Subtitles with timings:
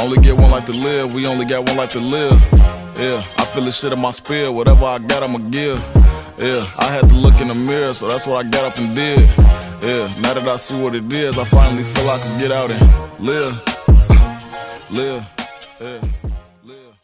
[0.00, 2.40] Only get one life to live, we only got one life to live.
[2.96, 5.78] Yeah, I feel the shit in my spirit, whatever I got, I'ma give.
[6.38, 8.94] Yeah, I had to look in the mirror, so that's what I got up and
[8.94, 9.20] did.
[9.82, 12.70] Yeah, now that I see what it is, I finally feel I can get out
[12.70, 13.54] and live.
[14.90, 15.26] Live.
[15.80, 16.00] Yeah.
[16.64, 16.94] Live.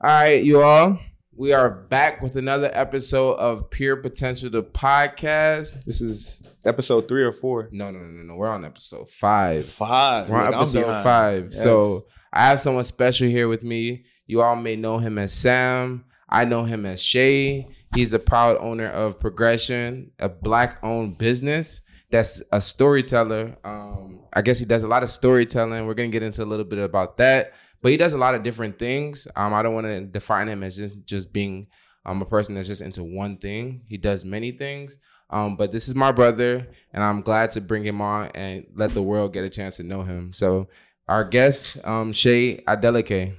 [0.00, 0.98] All right, you all.
[1.40, 5.84] We are back with another episode of Pure Potential the podcast.
[5.84, 7.70] This is episode three or four.
[7.72, 8.34] No, no, no, no.
[8.34, 9.64] We're on episode five.
[9.64, 10.28] Five.
[10.28, 11.44] We're on Look, episode five.
[11.46, 11.62] Yes.
[11.62, 14.04] So I have someone special here with me.
[14.26, 16.04] You all may know him as Sam.
[16.28, 17.66] I know him as Shay.
[17.94, 23.56] He's the proud owner of Progression, a black-owned business that's a storyteller.
[23.64, 25.86] Um, I guess he does a lot of storytelling.
[25.86, 28.42] We're gonna get into a little bit about that, but he does a lot of
[28.42, 29.26] different things.
[29.36, 31.66] Um, I don't want to define him as just just being
[32.04, 33.82] um, a person that's just into one thing.
[33.88, 34.98] He does many things.
[35.30, 38.94] Um, but this is my brother, and I'm glad to bring him on and let
[38.94, 40.32] the world get a chance to know him.
[40.32, 40.68] So,
[41.06, 43.34] our guest, um, Shay Adeleke.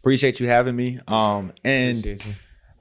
[0.00, 1.00] Appreciate you having me.
[1.06, 2.20] Um, and.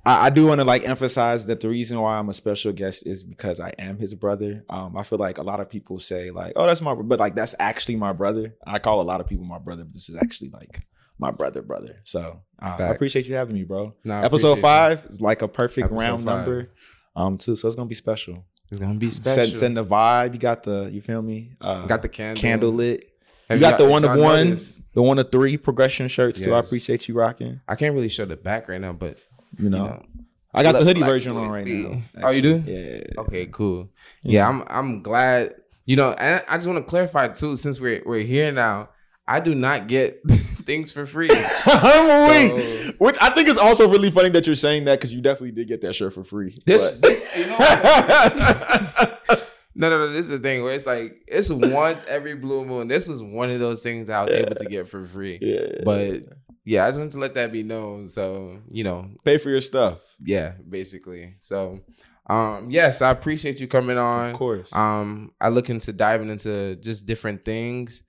[0.06, 3.08] I, I do want to like emphasize that the reason why I'm a special guest
[3.08, 4.64] is because I am his brother.
[4.70, 7.20] Um, I feel like a lot of people say like, "Oh, that's my," bro-" but
[7.20, 8.56] like that's actually my brother.
[8.66, 10.82] I call a lot of people my brother, but this is actually like
[11.20, 12.02] my brother, brother.
[12.04, 13.96] So uh, I appreciate you having me, bro.
[14.06, 16.38] Episode five is like a perfect Episode round five.
[16.38, 16.72] number,
[17.16, 17.56] um, too.
[17.56, 18.46] So it's gonna be special.
[18.70, 19.54] It's gonna be special.
[19.56, 20.34] setting the vibe.
[20.34, 21.52] You got the, you feel me?
[21.62, 22.42] Uh, got the candle.
[22.42, 23.10] candle lit.
[23.50, 24.58] Have you got the one of one,
[24.94, 26.54] the one of three progression shirts too.
[26.54, 27.62] I appreciate you rocking.
[27.68, 29.18] I can't really show the back right now, but
[29.58, 30.06] You you know, know.
[30.54, 31.84] I got the hoodie like version on right be.
[31.84, 32.02] now.
[32.24, 32.64] Oh, you do?
[32.66, 33.22] Yeah.
[33.22, 33.90] Okay, cool.
[34.24, 35.56] Yeah, I'm I'm glad.
[35.86, 38.90] You know, and I just want to clarify too, since we're we're here now.
[39.26, 40.22] I do not get
[40.66, 41.30] things for free.
[41.66, 42.96] I'm So- weak.
[43.00, 45.68] Which I think is also really funny that you're saying that because you definitely did
[45.70, 46.62] get that shirt for free.
[46.66, 48.34] This, but- this you know, what?
[49.76, 50.10] no, no, no.
[50.12, 52.88] This is the thing where it's like it's once every blue moon.
[52.88, 55.40] This was one of those things that I was able to get for free.
[55.42, 55.82] yeah.
[55.84, 56.24] But
[56.66, 58.08] yeah, I just wanted to let that be known.
[58.08, 60.00] So you know, pay for your stuff.
[60.24, 61.36] yeah, basically.
[61.42, 61.80] So,
[62.28, 64.32] um, yes, I appreciate you coming on.
[64.32, 64.74] Of course.
[64.74, 68.04] Um, I look into diving into just different things.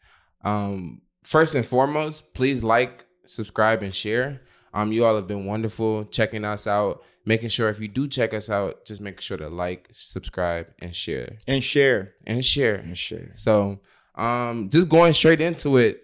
[0.45, 4.43] Um, first and foremost, please like, subscribe, and share.
[4.73, 7.03] Um, you all have been wonderful checking us out.
[7.27, 10.95] Making sure if you do check us out, just make sure to like, subscribe, and
[10.95, 11.39] share.
[11.49, 12.13] and share.
[12.27, 12.75] And share.
[12.75, 13.31] And share.
[13.35, 13.81] So,
[14.15, 16.03] um, just going straight into it,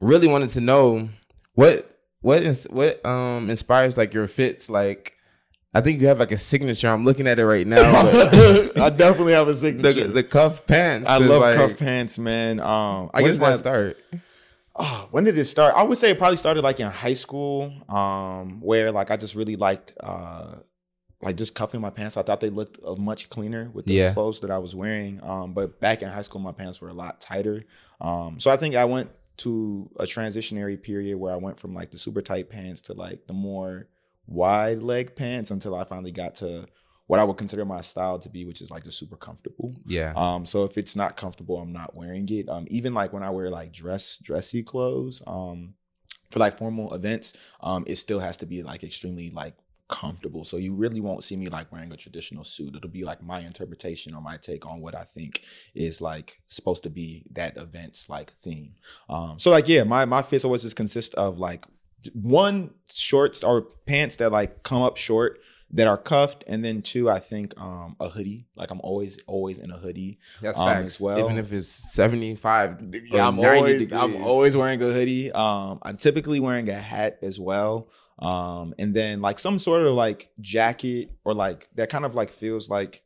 [0.00, 1.10] really wanted to know
[1.54, 4.68] what what is what um inspires like your fits.
[4.70, 5.14] Like,
[5.74, 6.88] I think you have like a signature.
[6.88, 8.02] I'm looking at it right now.
[8.02, 10.08] But I definitely have a signature.
[10.08, 11.08] the cuff pants.
[11.08, 12.60] I love like, cuff pants, man.
[12.60, 13.98] Um, I when guess my, start?
[14.76, 15.74] Oh, when did it start?
[15.76, 19.34] I would say it probably started like in high school, um, where like I just
[19.34, 20.56] really liked uh
[21.22, 22.16] like just cuffing my pants.
[22.18, 24.12] I thought they looked uh, much cleaner with the Yeah.
[24.12, 25.22] clothes that I was wearing.
[25.22, 27.64] Um, but back in high school, my pants were a lot tighter.
[28.00, 31.90] Um, so I think I went to a transitionary period where I went from like
[31.90, 33.88] the super tight pants to like the more
[34.26, 36.66] wide leg pants until I finally got to
[37.06, 39.74] what I would consider my style to be, which is like the super comfortable.
[39.86, 40.14] Yeah.
[40.16, 42.48] Um, so if it's not comfortable, I'm not wearing it.
[42.48, 45.74] Um, even like when I wear like dress dressy clothes, um,
[46.30, 49.54] for like formal events, um, it still has to be like extremely like
[49.88, 50.44] comfortable.
[50.44, 52.74] So you really won't see me like wearing a traditional suit.
[52.74, 55.42] It'll be like my interpretation or my take on what I think
[55.74, 58.74] is like supposed to be that event's like theme.
[59.08, 61.66] Um, so like yeah, my my fits always just consist of like
[62.12, 67.10] one shorts or pants that like come up short that are cuffed and then two
[67.10, 70.86] i think um a hoodie like i'm always always in a hoodie That's um, facts.
[70.86, 71.18] as well.
[71.18, 74.00] Even if it's 75 yeah, I'm 90 always, degrees.
[74.00, 75.32] I'm always wearing a hoodie.
[75.32, 77.88] Um, I'm typically wearing a hat as well.
[78.18, 82.30] Um, and then like some sort of like jacket or like that kind of like
[82.30, 83.02] feels like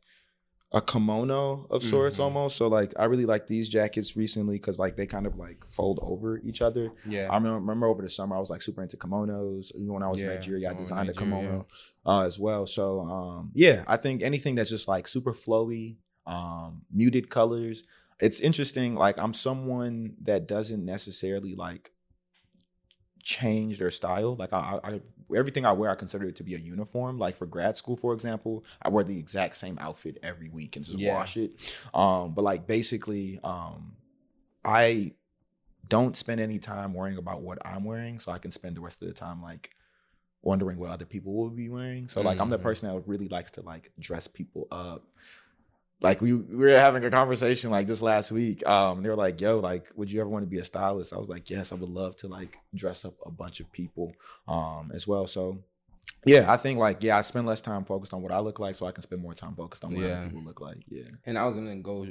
[0.71, 2.23] a kimono of sorts Mhm.
[2.25, 2.55] almost.
[2.57, 5.97] So like I really like these jackets recently because like they kind of like fold
[6.03, 6.91] over each other.
[7.07, 7.27] Yeah.
[7.31, 9.73] I remember, remember over the summer I was like super into kimonos.
[9.73, 11.33] Even when I was Yeah, in Nigeria, I oh, designed Nigeria.
[11.35, 11.67] a kimono
[12.05, 12.67] uh, as well.
[12.67, 15.95] So um, yeah, I think anything that's just like super flowy,
[16.27, 17.83] um, muted colors.
[18.19, 18.93] It's interesting.
[18.93, 21.89] Like I'm someone that doesn't necessarily like
[23.23, 24.35] change their style.
[24.35, 25.01] Like I, I, I
[25.37, 27.17] everything I wear, I consider it to be a uniform.
[27.17, 30.85] Like for grad school, for example, I wear the exact same outfit every week and
[30.85, 31.15] just Yeah.
[31.15, 31.79] wash it.
[31.93, 33.95] Um, but like basically, um,
[34.65, 35.13] I
[35.87, 39.01] don't spend any time worrying about what I'm wearing, so I can spend the rest
[39.01, 39.71] of the time like
[40.41, 42.07] wondering what other people will be wearing.
[42.07, 42.61] So like I'm the Mhm.
[42.63, 45.05] person that really likes to like dress people up.
[46.01, 48.65] Like we, we were having a conversation like just last week.
[48.65, 51.17] Um, they were like, "Yo, like, would you ever want to be a stylist?" I
[51.17, 54.13] was like, "Yes, I would love to like dress up a bunch of people,
[54.47, 55.61] um, as well." So,
[56.25, 58.75] yeah, I think like yeah, I spend less time focused on what I look like,
[58.75, 60.19] so I can spend more time focused on what Yeah.
[60.21, 60.77] other people look like.
[60.87, 61.09] Yeah.
[61.25, 62.07] and I was gonna go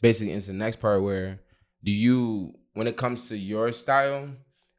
[0.00, 1.40] basically into the next part where
[1.84, 4.30] do you when it comes to your style,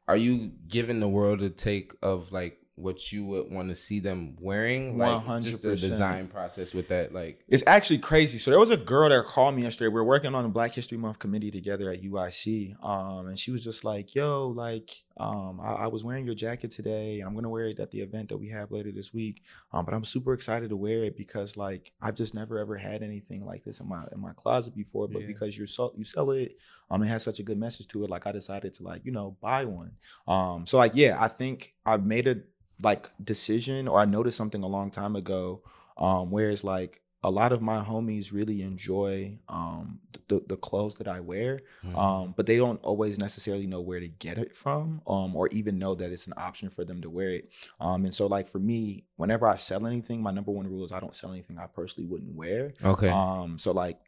[0.08, 4.00] are you giving the world a take of like what you would want to see
[4.00, 4.98] them wearing?
[4.98, 8.38] Like just the design process with that, like It's actually crazy.
[8.38, 9.88] So there was a girl that called me yesterday.
[9.88, 12.74] We were working on the Black History Month committee together at UIC.
[12.84, 16.72] Um, and she was just like, yo, like, um, I, I was wearing your jacket
[16.72, 17.20] today.
[17.20, 19.42] I'm gonna wear it at the event that we have later this week.
[19.72, 23.04] Um, but I'm super excited to wear it because like I've just never ever had
[23.04, 25.06] anything like this in my in my closet before.
[25.06, 25.28] But Yeah.
[25.28, 26.56] because you're so you sell it,
[26.90, 28.10] um, it has such a good message to it.
[28.10, 29.92] Like I decided to like, you know, buy one.
[30.26, 32.36] Um, so like, yeah, I think I've made a
[32.82, 35.62] like decision or I noticed something a long time ago
[35.96, 39.98] um, where it's like a lot of my homies really enjoy um,
[40.28, 41.96] the, the clothes that I wear, Mhm.
[41.96, 45.78] um, but they don't always necessarily know where to get it from um, or even
[45.78, 47.48] know that it's an option for them to wear it.
[47.80, 50.92] Um, and so, like for me, whenever I sell anything, my number one rule is
[50.92, 52.74] I don't sell anything I personally wouldn't wear.
[52.84, 53.98] okay, Um, so like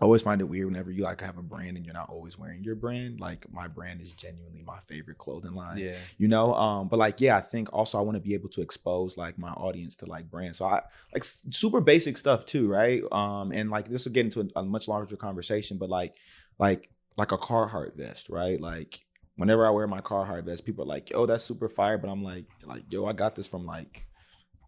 [0.00, 2.38] I always find it weird whenever you like have a brand and you're not always
[2.38, 3.20] wearing your brand.
[3.20, 6.54] Like my brand is genuinely my favorite clothing line yeah, you know?
[6.54, 9.38] Um but like yeah i think also i want to be able to expose like
[9.38, 10.58] my audience to like brands.
[10.58, 13.02] So i like super basic stuff too right?
[13.12, 16.14] Um and like this will get into a, a much larger conversation but like
[16.58, 18.60] like like a carhartt vest right?
[18.60, 19.00] Like
[19.36, 22.24] whenever i wear my carhartt vest people are like yo that's super fire but i'm
[22.24, 24.04] like like yo i got this from like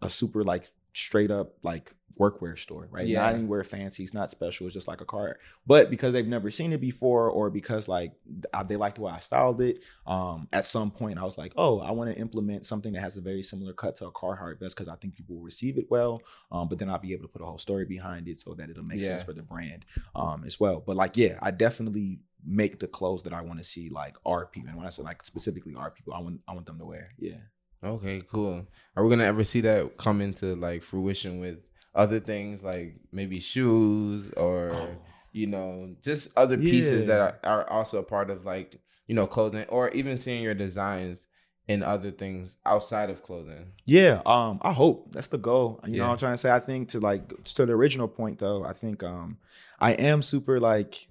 [0.01, 3.07] a super like straight up like workwear store right?
[3.07, 3.21] Yeah.
[3.21, 6.51] not anywhere fancy it's not special it's just like a car but because they've never
[6.51, 8.11] seen it before or because like
[8.53, 11.53] I- they liked the way i styled it um at some point i was like
[11.55, 14.59] oh i want to implement something that has a very similar cut to a carhartt
[14.59, 16.21] vest because i think people will receive it well
[16.51, 18.69] um but then i'll be able to put a whole story behind it so that
[18.69, 20.83] it'll make sense for the brand um as well.
[20.85, 24.45] But like yeah i definitely make the clothes that i want to see like our
[24.47, 26.85] people and when i say like specifically our people i want i want them to
[26.85, 27.35] wear yeah
[27.83, 28.65] okay, cool.
[28.95, 31.59] Are we gonna ever see that come into like fruition with
[31.93, 34.97] other things like maybe shoes or
[35.33, 37.17] you know just other pieces Yeah.
[37.17, 40.53] that are, are also a part of like you know clothing or even seeing your
[40.53, 41.27] designs
[41.67, 43.71] in other things outside of clothing?
[43.85, 45.79] Yeah, um, I hope that's the goal.
[45.85, 46.07] You know Yeah.
[46.07, 46.51] what I'm trying to say?
[46.51, 49.37] I think to like to the original point though, I think um
[49.79, 51.07] I am super like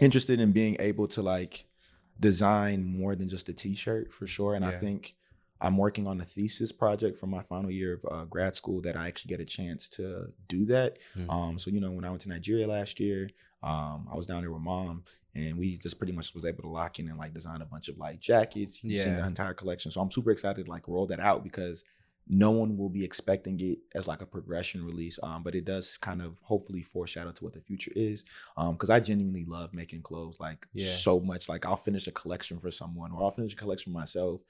[0.00, 1.64] interested in being able to like
[2.20, 4.54] design more than just a t-shirt for sure.
[4.54, 5.14] And I think
[5.60, 8.96] I'm working on a thesis project for my final year of uh, grad school that
[8.96, 10.98] I actually get a chance to do that.
[11.16, 11.30] Mhm.
[11.30, 13.28] Um, so you know, when I went to Nigeria last year,
[13.62, 16.68] um, I was down there with mom, and we just pretty much was able to
[16.68, 18.84] lock in and like design a bunch of like jackets.
[18.84, 21.84] You've seen the entire collection, so I'm super excited to like roll that out because
[22.30, 25.18] no one will be expecting it as like a progression release.
[25.22, 28.24] Um, but it does kind of hopefully foreshadow to what the future is.
[28.56, 30.86] Um, because I genuinely love making clothes like Yeah.
[30.88, 31.48] so much.
[31.48, 34.42] Like I'll finish a collection for someone, or I'll finish a collection for myself.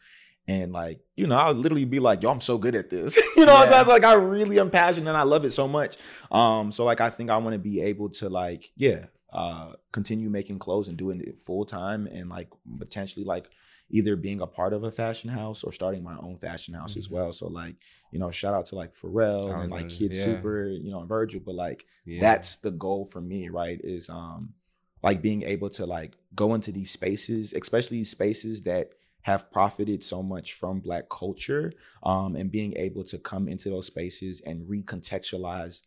[0.48, 3.16] And like, you know, I'll literally be like, yo, I'm so good at this.
[3.36, 3.84] you know what I'm Yeah.
[3.84, 3.88] saying?
[3.88, 5.98] Like I really am passionate and I love it so much.
[6.32, 10.30] Um, so like I think I want to be able to like, yeah, uh continue
[10.30, 12.48] making clothes and doing it full time and like
[12.78, 13.50] potentially like
[13.90, 17.08] either being a part of a fashion house or starting my own fashion house as
[17.08, 17.12] Mhm.
[17.12, 17.32] well.
[17.34, 17.76] So like,
[18.10, 20.22] you know, shout out to like Pharrell and like Kid yeah.
[20.24, 22.20] Super, you know, and Virgil, but like Yeah.
[22.22, 24.54] that's the goal for me right is um
[25.02, 28.92] like being able to like go into these spaces especially these spaces that
[29.22, 31.72] have profited so much from black culture
[32.02, 35.82] um and being able to come into those spaces and recontextualize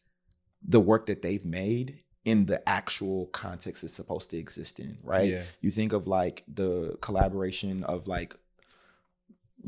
[0.68, 5.30] the work that they've made in the actual context it's supposed to exist in right
[5.30, 5.44] Yeah.
[5.62, 8.36] you think of like the collaboration of like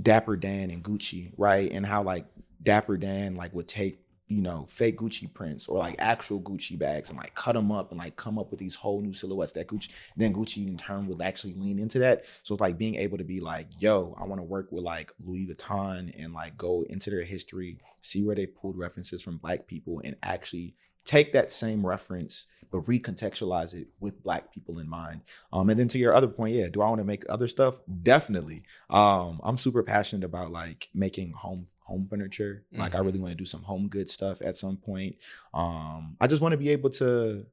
[0.02, 1.72] Dapper Dan and Gucci, right?
[1.72, 2.26] And how like
[2.62, 4.00] Dapper Dan like would take
[4.34, 7.92] you know fake Gucci prints or like actual Gucci bags and like cut them up
[7.92, 11.08] and like come up with these whole new silhouettes that Gucci then Gucci in turn
[11.08, 12.26] would actually lean into that.
[12.42, 15.12] So it's like being able to be like, yo, I want to work with like
[15.24, 19.68] Louis Vuitton and like go into their history, see where they pulled references from black
[19.68, 20.76] people and actually
[21.06, 25.22] take that same reference but recontextualize it with black people in mind.
[25.52, 27.80] Um and then to your other point yeah do i want to make other stuff?
[28.02, 28.64] Definitely.
[28.90, 32.64] Um i'm super passionate about like making home home furniture.
[32.72, 35.18] Like i really want to do some home good stuff at some point.
[35.54, 37.46] Um i just want to be able to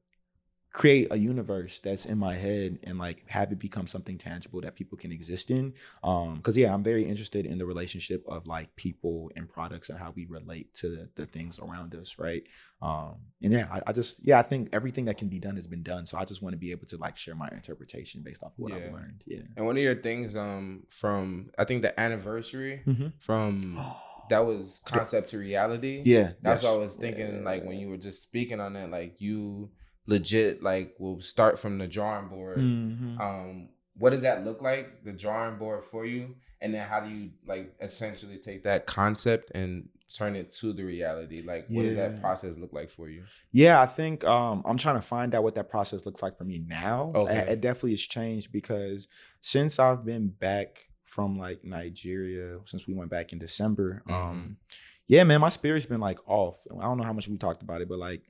[0.73, 4.73] create a universe that's in my head and like have it become something tangible that
[4.75, 5.73] people can exist in
[6.03, 9.99] um because yeah i'm very interested in the relationship of like people and products and
[9.99, 12.43] how we relate to the, the things around us right
[12.81, 15.67] um and yeah I, I just yeah i think everything that can be done has
[15.67, 18.41] been done so i just want to be able to like share my interpretation based
[18.41, 18.77] off of what Yeah.
[18.77, 23.11] i've learned yeah And one of your things, um, from I think the anniversary Mhm.
[23.19, 23.77] from
[24.29, 26.03] that was concept to reality.
[26.05, 27.43] yeah That's what I was thinking.
[27.43, 29.69] Like when you were just speaking on that, like you
[30.07, 32.57] legit like will start from the drawing board.
[32.57, 33.19] Mhm.
[33.19, 35.03] Um, what does that look like?
[35.03, 39.51] The drawing board for you, and then how do you like essentially take that concept
[39.53, 41.41] and turn it to the reality?
[41.41, 43.23] Like, what does that process look like for you?
[43.51, 46.43] Yeah, I think um, I'm trying to find out what that process looks like for
[46.43, 47.11] me now.
[47.15, 47.37] Okay.
[47.37, 49.07] It, it definitely has changed because
[49.39, 54.13] since I've been back from like Nigeria, since we went back in December, Mm-hmm.
[54.13, 54.57] um,
[55.07, 56.65] yeah, man, my spirit's been like off.
[56.79, 58.21] I don't know how much we talked about it, but like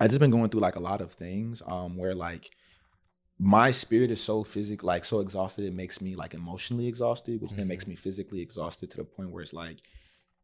[0.00, 2.50] I just been going through like a lot of things um, where like
[3.38, 7.54] my spirit is so physical, like so exhausted, it makes me like emotionally exhausted, which
[7.54, 7.68] then Mhm.
[7.68, 9.78] makes me physically exhausted to the point where it's like,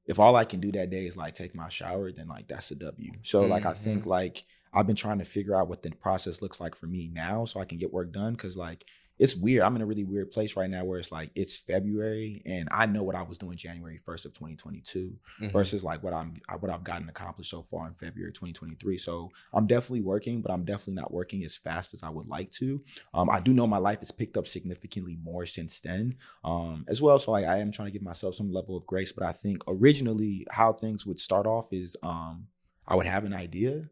[0.06, 2.70] if all I can do that day is like take my shower, then like that's
[2.70, 3.12] a W.
[3.22, 4.06] So like I think Mhm.
[4.06, 7.44] like I've been trying to figure out what the process looks like for me now
[7.44, 8.36] so I can get work done.
[8.36, 8.84] Cause like
[9.18, 9.62] it's weird.
[9.62, 12.84] I'm in a really weird place right now where it's like it's February and I
[12.86, 15.52] know what I was doing January 1st of 2022 Mhm.
[15.52, 18.98] versus like what I'm what I've gotten accomplished so far in February 2023.
[18.98, 22.50] So I'm definitely working, but I'm definitely not working as fast as I would like
[22.52, 22.82] to.
[23.14, 27.00] Um, I do know my life has picked up significantly more since then, um, as
[27.00, 27.18] well.
[27.18, 29.12] So I, I am trying to give myself some level of grace.
[29.12, 32.48] But I think originally how things would start off is um,
[32.86, 33.88] I would have an idea,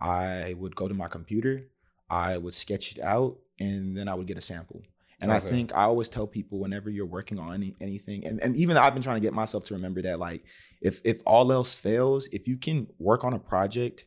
[0.00, 1.66] I would go to my computer,
[2.08, 4.82] I would sketch it out, and then I would get a sample.
[5.20, 8.54] And I think I always tell people whenever you're working on any, anything, and, and
[8.56, 10.44] even I've been trying to get myself to remember that, like,
[10.80, 14.04] if if all else fails, if you can work on a project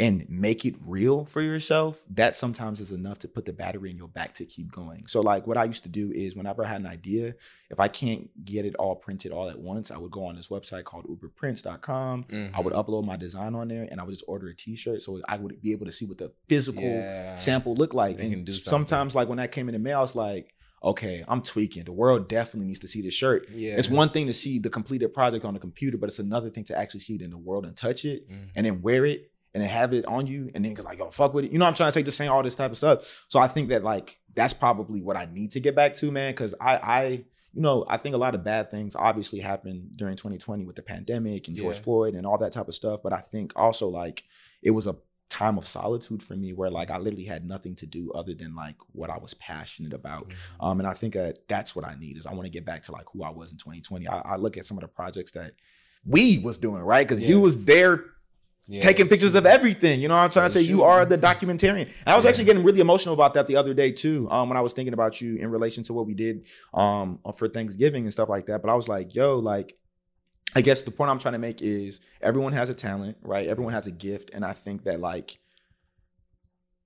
[0.00, 3.96] and make it real for yourself, that sometimes is enough to put the battery in
[3.96, 5.06] your back to keep going.
[5.06, 7.34] So, like, what I used to do is whenever I had an idea,
[7.70, 10.48] if I can't get it all printed all at once, I would go on this
[10.48, 12.24] website called uberprints.com.
[12.24, 12.50] Mhm.
[12.54, 15.20] I would upload my design on there and I would just order a t-shirt so
[15.28, 17.34] I would be able to see what the physical Yeah.
[17.34, 18.16] sample looked like.
[18.16, 21.42] They And sometimes like when that came in the mail, I was like, okay, I'm
[21.42, 21.84] tweaking.
[21.84, 23.48] The world definitely needs to see this shirt.
[23.50, 23.76] Yeah.
[23.76, 26.64] It's one thing to see the completed project on the computer, but it's another thing
[26.64, 28.48] to actually see it in the world and touch it Mhm.
[28.56, 31.10] and then wear it and then have it on you and then it's like, yo,
[31.10, 31.52] fuck with it.
[31.52, 32.02] You know what I'm trying to say?
[32.02, 33.24] Just saying all this type of stuff.
[33.28, 36.32] So I think that like that's probably what I need to get back to, man.
[36.34, 40.14] Cause I I you know, I think a lot of bad things obviously happened during
[40.16, 41.82] 2020 with the pandemic and George Yeah.
[41.82, 43.00] Floyd and all that type of stuff.
[43.02, 44.22] But I think also like
[44.62, 44.94] it was a
[45.30, 48.54] time of solitude for me where like I literally had nothing to do other than
[48.54, 50.28] like what I was passionate about.
[50.28, 50.34] Mhm.
[50.64, 52.82] Um, and I think that that's what I need is I want to get back
[52.84, 54.06] to like who I was in 2020.
[54.06, 55.54] I, I look at some of the projects that
[56.04, 57.06] we was doing, right?
[57.06, 58.04] Because you was there
[58.68, 58.80] Yeah.
[58.80, 60.00] taking pictures of everything.
[60.00, 60.60] You know what I'm trying to say?
[60.60, 61.86] You are the documentarian.
[61.86, 62.28] And I was Yeah.
[62.30, 64.28] actually getting really emotional about that the other day too.
[64.30, 67.48] Um, when I was thinking about you in relation to what we did um for
[67.48, 68.62] Thanksgiving and stuff like that.
[68.62, 69.76] But I was like, yo, like
[70.54, 73.48] I guess the point I'm trying to make is everyone has a talent, right?
[73.48, 74.30] Everyone has a gift.
[74.34, 75.38] And I think that like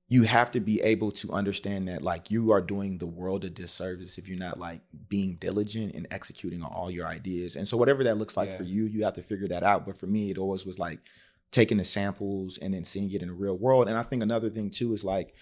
[0.08, 3.48] you have to be able to understand that like you are doing the world a
[3.50, 7.56] disservice if you're not like being diligent and executing on all your ideas.
[7.56, 8.56] And so whatever that looks like Yeah.
[8.58, 9.86] for you, you have to figure that out.
[9.86, 11.00] But for me, it always was like
[11.54, 13.88] taking the samples and then seeing it in the real world.
[13.88, 15.34] And I think another thing too is like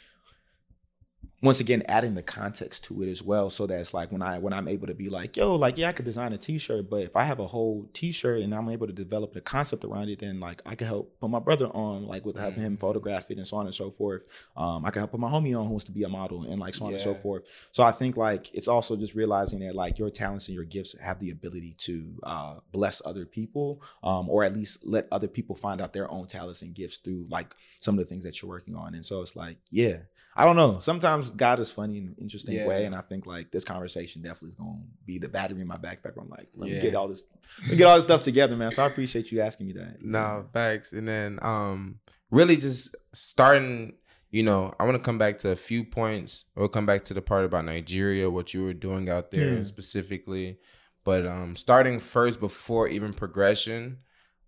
[1.42, 4.38] once again adding the context to it as well so that it's like when i
[4.38, 7.02] when i'm able to be like yo like yeah i could design a t-shirt but
[7.02, 10.20] if i have a whole t-shirt and i'm able to develop the concept around it
[10.20, 12.80] then like i can help put my brother on like with having him Mhm.
[12.80, 14.22] photograph it and so on and so forth
[14.56, 16.60] um i can help put my homie on who wants to be a model and
[16.60, 19.74] like so on and so forth so i think like it's also just realizing that
[19.74, 24.28] like your talents and your gifts have the ability to uh bless other people um
[24.30, 27.54] or at least let other people find out their own talents and gifts through like
[27.80, 29.96] some of the things that you're working on and so it's like yeah
[30.34, 30.78] I don't know.
[30.78, 32.66] Sometimes God is funny in an interesting Yeah.
[32.66, 35.66] way, and I think like this conversation definitely is going to be the battery in
[35.66, 36.12] my backpack.
[36.20, 36.76] I'm like, let Yeah.
[36.76, 37.24] me get all this,
[37.62, 38.70] let me get all this stuff together, man.
[38.72, 40.02] So I appreciate you asking me that.
[40.02, 40.92] No, facts.
[40.92, 43.94] And then um really just starting,
[44.30, 46.44] you know, I want to come back to a few points.
[46.56, 49.64] We'll come back to the part about Nigeria, what you were doing out there Yeah.
[49.64, 50.58] specifically.
[51.04, 53.98] But um starting first before even progression,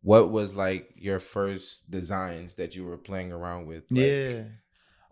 [0.03, 3.91] what was like your first designs that you were playing around with?
[3.91, 4.43] Like, yeah.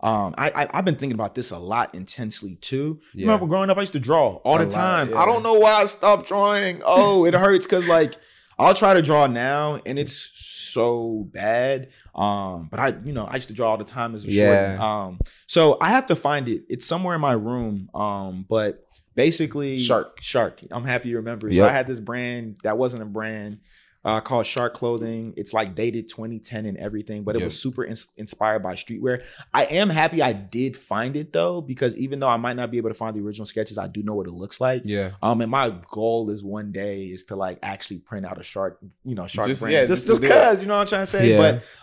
[0.03, 2.99] Um, I, I I've been thinking about this a lot intensely too.
[3.13, 3.27] You Yeah.
[3.27, 5.09] remember growing up, I used to draw all A the lot, time.
[5.11, 5.17] yeah.
[5.19, 6.81] I don't know why I stopped drawing.
[6.85, 8.15] Oh, it hurts because like
[8.59, 10.29] I'll try to draw now, and it's
[10.73, 11.89] so bad.
[12.13, 14.75] Um, but I, you know, I used to draw all the time as a Yeah.
[14.75, 14.79] short.
[14.83, 16.63] Um, so I have to find it.
[16.69, 17.89] It's somewhere in my room.
[17.95, 20.19] Um, but basically, Shark.
[20.21, 20.61] Shark.
[20.71, 21.51] I'm happy you remember.
[21.51, 23.59] So I had this brand that wasn't a brand.
[24.05, 25.33] Uh, called Shark Clothing.
[25.37, 27.45] It's like dated 2010 and everything, but it Yep.
[27.45, 29.23] was super ins- inspired by streetwear.
[29.53, 32.77] I am happy I did find it though, because even though I might not be
[32.77, 34.81] able to find the original sketches, I do know what it looks like.
[34.83, 35.11] Yeah.
[35.21, 38.77] Um, and my goal is one day is to like actually print out a shark,
[39.05, 39.73] you know, shark Just- brand.
[39.73, 40.37] yeah, just just just to do it.
[40.37, 41.29] cause, you know what I'm trying to say.
[41.31, 41.37] Yeah.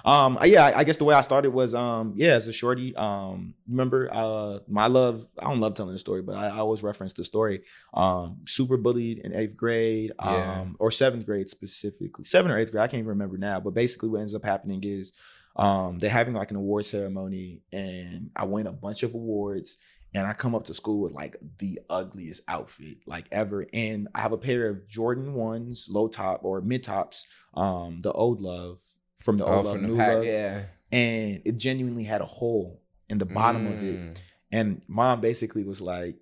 [0.04, 2.52] But um, yeah, I, I guess the way I started was um, yeah, as a
[2.52, 2.94] shorty.
[2.96, 5.26] Um, remember, uh, my love.
[5.38, 7.62] I don't love telling the story, but I, I always reference the story.
[7.94, 10.64] Um, super bullied in eighth grade, um, Yeah.
[10.78, 12.82] or seventh grade specifically, seventh or eighth grade.
[12.84, 13.60] I can't even remember now.
[13.60, 15.12] But basically, what ends up happening is
[15.56, 19.78] um, they're having like an award ceremony, and I win a bunch of awards.
[20.12, 23.64] and I come up to school with like the ugliest outfit like ever.
[23.72, 28.10] And I have a pair of Jordan ones, low top or mid tops, um, the
[28.12, 28.82] old love
[29.18, 30.62] from the Oh, old love, new pack, love, yeah.
[30.90, 33.98] and it genuinely had a hole in the bottom of it.
[34.00, 34.22] Mm.
[34.52, 36.16] And mom basically was like,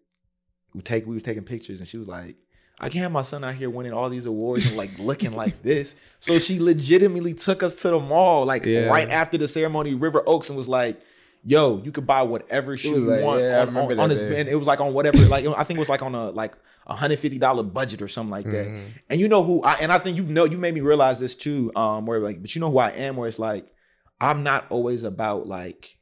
[0.75, 2.37] we take we was taking pictures, and she was like,
[2.81, 5.63] I can't have my son out here winning all these awards and like looking like
[5.63, 5.97] this.
[6.21, 8.87] So she legitimately took us to the mall, like Yeah.
[8.87, 11.01] right after the ceremony, River Oaks, and was like,
[11.45, 14.39] "Yo, you could buy whatever shoe you like, want yeah, on, on, on this." day.
[14.41, 16.55] And it was like on whatever, like I think it was like on a like
[16.87, 18.67] a hundred fifty dollar budget or something like that.
[18.67, 18.81] Mhm.
[19.11, 21.35] And you know who I and I think you know you made me realize this
[21.35, 21.73] too.
[21.77, 23.67] Um, where like, but you know who I am, where it's like
[24.21, 25.97] I'm not always about like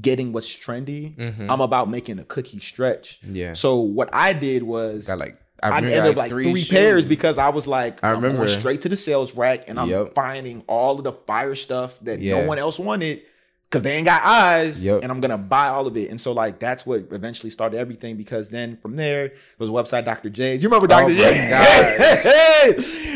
[0.00, 1.16] getting what's trendy.
[1.16, 1.50] Mhm.
[1.50, 3.20] I'm about making a cookie stretch.
[3.24, 3.52] yeah.
[3.52, 7.48] So what I did was Got like I, ended up like three, pairs because I
[7.48, 8.36] was like, I remember.
[8.46, 10.14] going straight to the sales rack and I'm Yep.
[10.14, 12.40] finding all of the fire stuff that Yeah.
[12.40, 13.22] no one else wanted
[13.70, 15.02] because they ain't got eyes, Yep.
[15.02, 16.08] and I'm gonna buy all of it.
[16.10, 19.72] And so like that's what eventually started everything because then from there it was a
[19.72, 20.30] website Dr.
[20.30, 20.62] J's.
[20.62, 21.12] You remember Oh Dr.
[21.12, 21.50] my J's?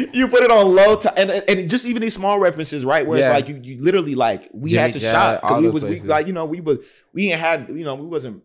[0.12, 3.06] you put it on low time and and just even these small references, right?
[3.06, 3.26] Where Yeah.
[3.26, 6.00] it's like you you literally like we had to Jimmy shop because we was we,
[6.00, 6.78] like you know we were
[7.12, 8.42] we ain't had you know we wasn't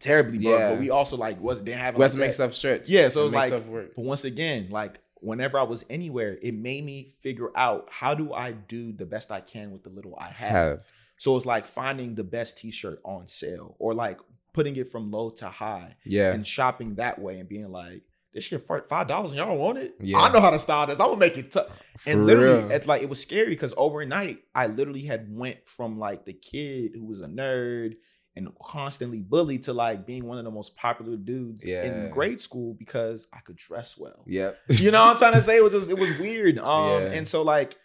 [0.00, 0.70] terribly broke, Yeah.
[0.70, 2.34] but we also like wasn't didn't have Let's like make that.
[2.34, 2.88] stuff stretch.
[2.88, 6.84] Yeah, so Let's it's like, but once again, like whenever I was anywhere, it made
[6.84, 10.28] me figure out how do I do the best I can with the little I
[10.28, 10.50] have.
[10.50, 10.80] have.
[11.18, 14.18] So it's like finding the best t-shirt on sale or like
[14.54, 16.32] putting it from low to high Yeah.
[16.32, 18.02] and shopping that way and being like,
[18.32, 19.96] this shit for five dollars and y'all don't want it.
[20.00, 20.18] Yeah.
[20.18, 21.00] I know how to style this.
[21.00, 21.66] I'm gonna make it tough.
[22.06, 22.70] And literally, real.
[22.70, 26.92] it's like it was scary because overnight I literally had went from like the kid
[26.94, 27.96] who was a nerd
[28.36, 31.82] and constantly bullied to like being one of the most popular dudes Yeah.
[31.84, 34.22] in grade school because I could dress well.
[34.26, 34.56] Yep.
[34.68, 35.56] You know what I'm trying to say?
[35.56, 36.58] It was just it was weird.
[36.58, 37.10] Um Yeah.
[37.12, 37.76] and so like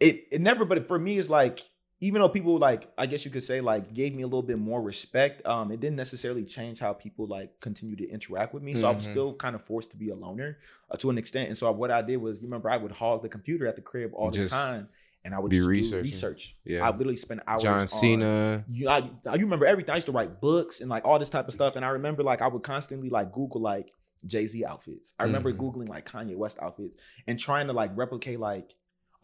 [0.00, 1.60] it it never but for me it's like
[2.00, 4.58] even though people like I guess you could say like gave me a little bit
[4.58, 8.74] more respect, um, it didn't necessarily change how people like continue to interact with me.
[8.74, 9.10] So I was Mhm.
[9.10, 10.58] still kind of forced to be a loner
[10.90, 11.46] uh, to an extent.
[11.50, 13.82] And so what I did was, you remember, I would hog the computer at the
[13.82, 14.88] crib all Just the time,
[15.24, 16.56] and I would be just do research.
[16.64, 16.86] Yeah.
[16.86, 17.62] I literally spent hours.
[17.62, 18.64] John on- Cena.
[18.68, 19.92] you, I, remember everything.
[19.92, 21.76] I used to write books and like all this type of stuff.
[21.76, 23.92] And I remember like I would constantly like Google like
[24.26, 25.14] Jay Z outfits.
[25.18, 25.58] I remember Mhm.
[25.58, 28.74] googling like Kanye West outfits and trying to like replicate like,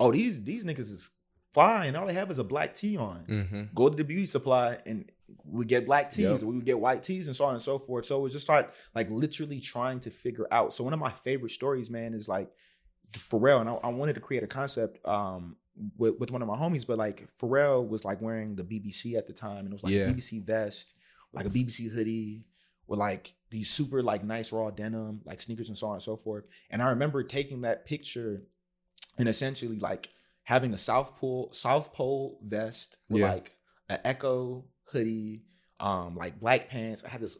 [0.00, 1.10] oh these these niggas is
[1.56, 3.24] and all they have is a black tee on.
[3.28, 3.62] Mm-hmm.
[3.74, 5.10] Go to the beauty supply and
[5.44, 6.42] we get black tees Yep.
[6.42, 8.04] we would get white tees and so on and so forth.
[8.04, 10.72] So it was just start like literally trying to figure out.
[10.72, 12.48] So one of my favorite stories, man, is like
[13.12, 15.56] Pharrell, and I, I wanted to create a concept um
[15.96, 19.26] with, with one of my homies, but like Pharrell was like wearing the BBC at
[19.26, 20.02] the time, and it was like Yeah.
[20.08, 20.94] a BBC vest,
[21.32, 22.44] like a BBC hoodie,
[22.86, 26.16] with like these super like nice raw denim, like sneakers and so on and so
[26.16, 26.44] forth.
[26.70, 28.42] And I remember taking that picture
[29.18, 30.08] and essentially like
[30.44, 33.32] having a South Pole South Pole vest with Yeah.
[33.32, 33.54] like
[33.88, 35.42] an Ecko hoodie,
[35.80, 37.04] um, like black pants.
[37.04, 37.38] I had this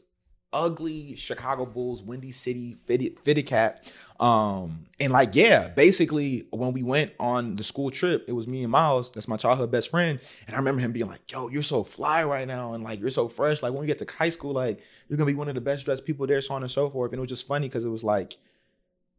[0.51, 3.85] ugly Chicago Bulls Windy City fitted, fitted cap.
[4.19, 8.63] Um, and like, yeah, basically when we went on the school trip, it was me
[8.63, 10.19] and Miles, that's my childhood best friend.
[10.47, 12.73] And I remember him being like, yo, you're so fly right now.
[12.73, 13.61] And like, you're so fresh.
[13.61, 15.85] Like when we get to high school, like you're gonna be one of the best
[15.85, 17.11] dressed people there, so on and so forth.
[17.11, 18.37] And it was just funny because it was like,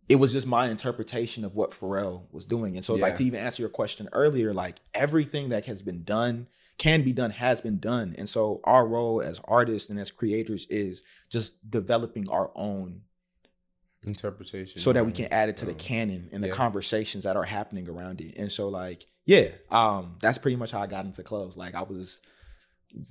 [0.09, 2.75] it was just my interpretation of what Pharrell was doing.
[2.75, 6.49] And so, like to even answer your question earlier, like everything that has been done,
[6.81, 8.15] can be done, has been done.
[8.17, 13.03] And so our role as artists and as creators is just developing our own
[14.03, 14.81] Interpretation.
[14.81, 16.55] so that we can add it to the Um, canon and the yeah.
[16.55, 18.35] conversations that are happening around it.
[18.39, 21.55] And so like, yeah, um, that's pretty much how I got into clothes.
[21.55, 22.23] Like I was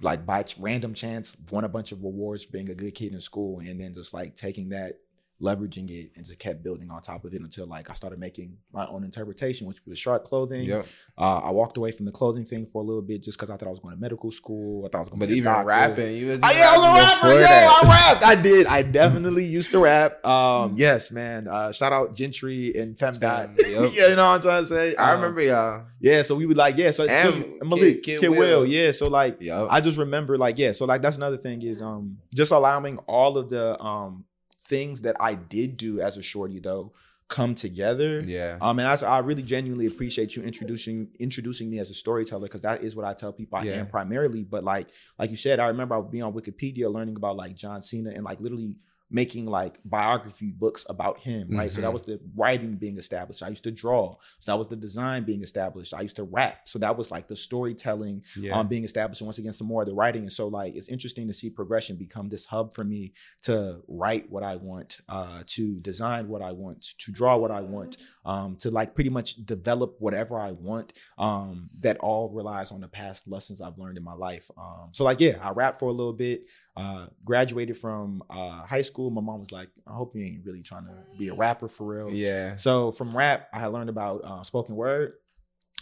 [0.02, 3.22] like by random chance won a bunch of awards for being a good kid in
[3.22, 4.96] school and then just like taking that
[5.42, 8.58] leveraging it and just kept building on top of it until like I started making
[8.74, 10.64] my own interpretation, which was shark clothing.
[10.64, 10.86] Yep.
[11.18, 13.56] Uh, I walked away from the clothing thing for a little bit just because I
[13.56, 14.86] thought I was going to medical school.
[14.86, 16.86] I thought I was going to But even rapping, you was Oh, yeah, I was
[16.86, 17.34] a rapper.
[17.34, 17.82] Yo, that.
[17.84, 18.26] I rapped.
[18.26, 18.68] I did.
[18.68, 20.26] I definitely used to rap.
[20.26, 21.48] Um, yes, man.
[21.48, 23.22] Uh, shout out Gentry and Femdot.
[23.22, 23.84] Fem, yep.
[23.94, 24.96] yeah, you know what I'm trying to say.
[24.98, 25.86] I Um, remember y'all.
[26.02, 26.92] Yeah, so we would like, yeah.
[26.92, 28.38] So, so And Malik, Kid- Kid, Kid Will.
[28.62, 28.66] Will.
[28.66, 28.92] yeah.
[28.92, 29.68] So like, Yep.
[29.70, 30.74] I just remember like, yeah.
[30.74, 34.26] So like, that's another thing is um, just allowing all of the um
[34.70, 36.94] things that I did do as a shorty though
[37.28, 38.22] come together.
[38.22, 38.58] yeah.
[38.60, 42.64] Um, and I, I really genuinely appreciate you introducing introducing me as a storyteller because
[42.64, 43.74] that is what I tell people I Yeah.
[43.82, 44.44] am primarily.
[44.44, 44.88] But like
[45.20, 48.10] like you said, I remember I would be on Wikipedia learning about like John Cena
[48.16, 48.74] and like literally
[49.12, 51.72] making like biography books about him, right?
[51.72, 51.94] So that Mhm.
[51.94, 53.42] was the writing being established.
[53.42, 55.94] I used to draw, so that was the design being established.
[55.94, 58.58] I used to rap, so that was like the storytelling yeah.
[58.58, 60.22] um, being established, and once again, some more of the writing.
[60.24, 64.30] And so, like, it's interesting to see progression become this hub for me to write
[64.30, 68.56] what I want, uh, to design what I want, to draw what I want, um,
[68.58, 70.94] to like pretty much develop whatever I want.
[71.18, 74.50] Um, that all relies on the past lessons I've learned in my life.
[74.58, 76.44] Um, so, like, yeah, I rap for a little bit.
[76.80, 79.10] Uh, graduated from uh, high school.
[79.10, 81.86] My mom was like, "I hope you ain't really trying to be a rapper for
[81.86, 82.56] real." Yeah.
[82.56, 85.14] So from rap, I had learned about uh, spoken word.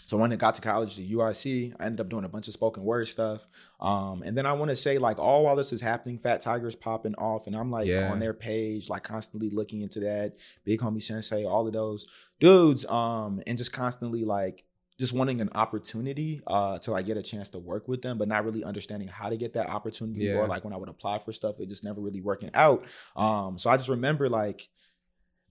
[0.08, 2.54] So when I got to college, the URC, I ended up doing a bunch of
[2.54, 3.46] spoken word stuff.
[3.82, 6.76] Um, and then I want to say, like, all while this is happening, Fat Tiger's
[6.78, 8.10] popping off, and I'm like Yeah.
[8.10, 10.36] on their page, like constantly looking into that.
[10.64, 12.08] Big Homie Sensei, all of those
[12.40, 14.64] dudes, um, and just constantly like
[15.00, 18.28] just wanting an opportunity uh to like get a chance to work with them, but
[18.28, 20.26] not really understanding how to get that opportunity.
[20.26, 20.36] Yeah.
[20.38, 22.84] Or like when I would apply for stuff, it just never really working out.
[23.16, 24.70] Um, so I just remember like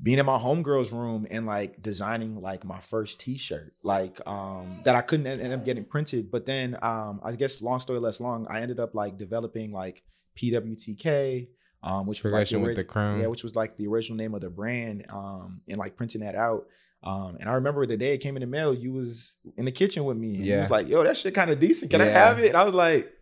[0.02, 4.94] being in my homegirl's room and like designing like my first t-shirt like um that
[4.94, 8.46] i couldn't end up getting printed but then um i guess long story less long
[8.50, 10.02] i ended up like developing like
[10.36, 11.48] pwtk
[11.82, 13.20] um which was like Progression with the crown.
[13.20, 16.34] yeah which was like the original name of the brand um and like printing that
[16.34, 16.66] out
[17.02, 19.72] um and i remember the day it came in the mail you was in the
[19.72, 22.06] kitchen with me and you was like yo that shit kind of decent can i
[22.06, 23.12] have it and i was like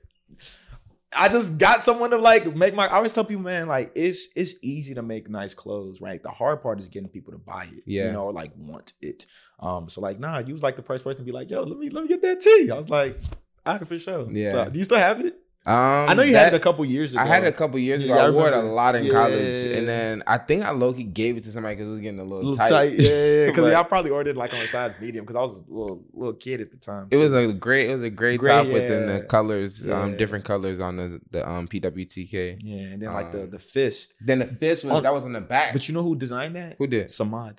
[1.16, 2.86] I just got someone to like make my.
[2.86, 6.20] I always tell people, man, like it's it's easy to make nice clothes, right?
[6.20, 8.06] The hard part is getting people to buy it, Yeah.
[8.06, 9.26] you know, or like want it.
[9.60, 11.78] Um, so like, nah, you was like the first person to be like, yo, let
[11.78, 12.68] me let me get that tea.
[12.68, 13.20] I was like,
[13.64, 14.28] I can for sure.
[14.32, 14.50] Yeah.
[14.50, 15.38] So, do you still have it?
[15.66, 15.74] Um,
[16.10, 17.22] I know you that- had it a couple years ago.
[17.22, 18.22] I had it a couple years Yeah, ago.
[18.22, 19.12] I I, wore it a lot in Yeah.
[19.12, 22.18] college, and then I think I Loki gave it to somebody because it was getting
[22.20, 22.68] a little, little tight.
[22.68, 25.72] tight, yeah, because I probably ordered like on a size medium because I was a
[25.72, 27.08] little little kid at the time.
[27.10, 27.36] It was too.
[27.48, 30.02] a great, it was a great, Great, top within the colors, Yeah.
[30.02, 32.58] um, different colors on the the um PWTK.
[32.62, 34.12] yeah, and then like the um, the fist.
[34.20, 35.72] Then the fist was On- that was on the back.
[35.72, 36.76] But you know who designed that?
[36.78, 37.06] Who did?
[37.06, 37.58] Samad.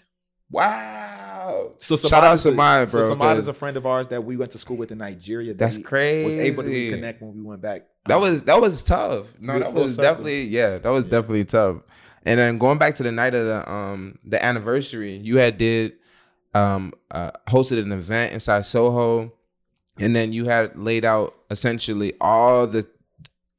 [0.51, 1.73] Wow.
[1.79, 4.37] So Shout out a- Samad, bro, So Samad is a friend of ours that we
[4.37, 5.53] went to school with in Nigeria.
[5.53, 6.25] that That's crazy.
[6.25, 7.83] Was able to reconnect when we went back.
[8.07, 9.27] That was that was tough.
[9.39, 10.11] No, that was circle.
[10.11, 11.11] definitely yeah, that was Yeah.
[11.11, 11.77] definitely tough.
[12.23, 15.93] And then going back to the night of the um the anniversary, you had did
[16.53, 19.33] um uh, hosted an event inside Soho,
[19.99, 22.87] and then you had laid out essentially all the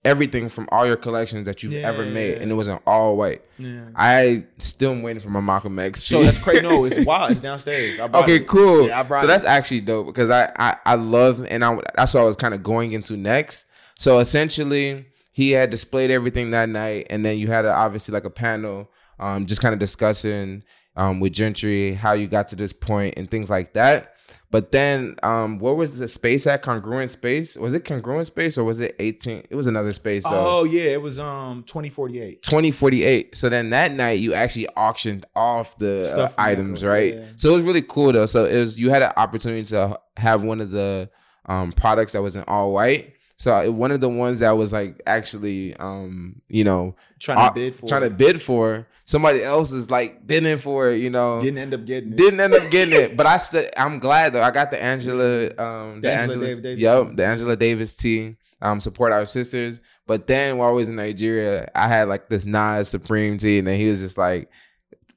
[0.06, 2.42] everything from all your collections that you've ever made, Yeah.
[2.42, 3.42] and it was in all white.
[3.58, 3.84] yeah.
[3.94, 6.02] I still am waiting for my Malcolm X.
[6.02, 6.62] So that's crazy.
[6.62, 7.32] No, it's wild.
[7.32, 7.98] It's downstairs.
[8.00, 8.46] I okay, it.
[8.48, 8.88] cool.
[8.88, 12.14] Yeah, I brought so that's actually dope because I, I I love and I that's
[12.14, 13.66] what I was kind of going into next.
[13.98, 18.24] So essentially, he had displayed everything that night, and then you had a, obviously like
[18.24, 18.88] a panel,
[19.18, 20.62] um, just kind of discussing
[20.96, 24.14] um with Gentry how you got to this point and things like that.
[24.56, 26.62] But then, um, what was the space at?
[26.62, 27.56] Congruent space?
[27.56, 29.46] Was it congruent space or was it eighteen?
[29.50, 30.60] It was another space though.
[30.60, 32.42] Oh yeah, it was um 2048.
[32.42, 33.36] 2048.
[33.36, 37.14] So then that night you actually auctioned off the uh, items, Echo, right?
[37.16, 37.24] yeah.
[37.36, 38.24] So it was really cool though.
[38.24, 41.10] So it was you had an opportunity to have one of the
[41.44, 43.12] um products that was in all white.
[43.38, 47.74] So one of the ones that was like actually um you know Trying to bid
[47.74, 47.88] for.
[47.88, 51.40] trying to bid for somebody else is like bidding for it, you know.
[51.40, 52.16] Didn't end up getting it.
[52.16, 54.42] Didn't end up getting it, but I still I'm glad though.
[54.42, 58.36] I got the Angela um The Angela Dav- Davis Yep, the Angela Davis tee.
[58.62, 59.80] Um support our sisters.
[60.06, 63.66] But then while I was in Nigeria, I had like this Nas Supreme tee, and
[63.66, 64.48] then he was just like,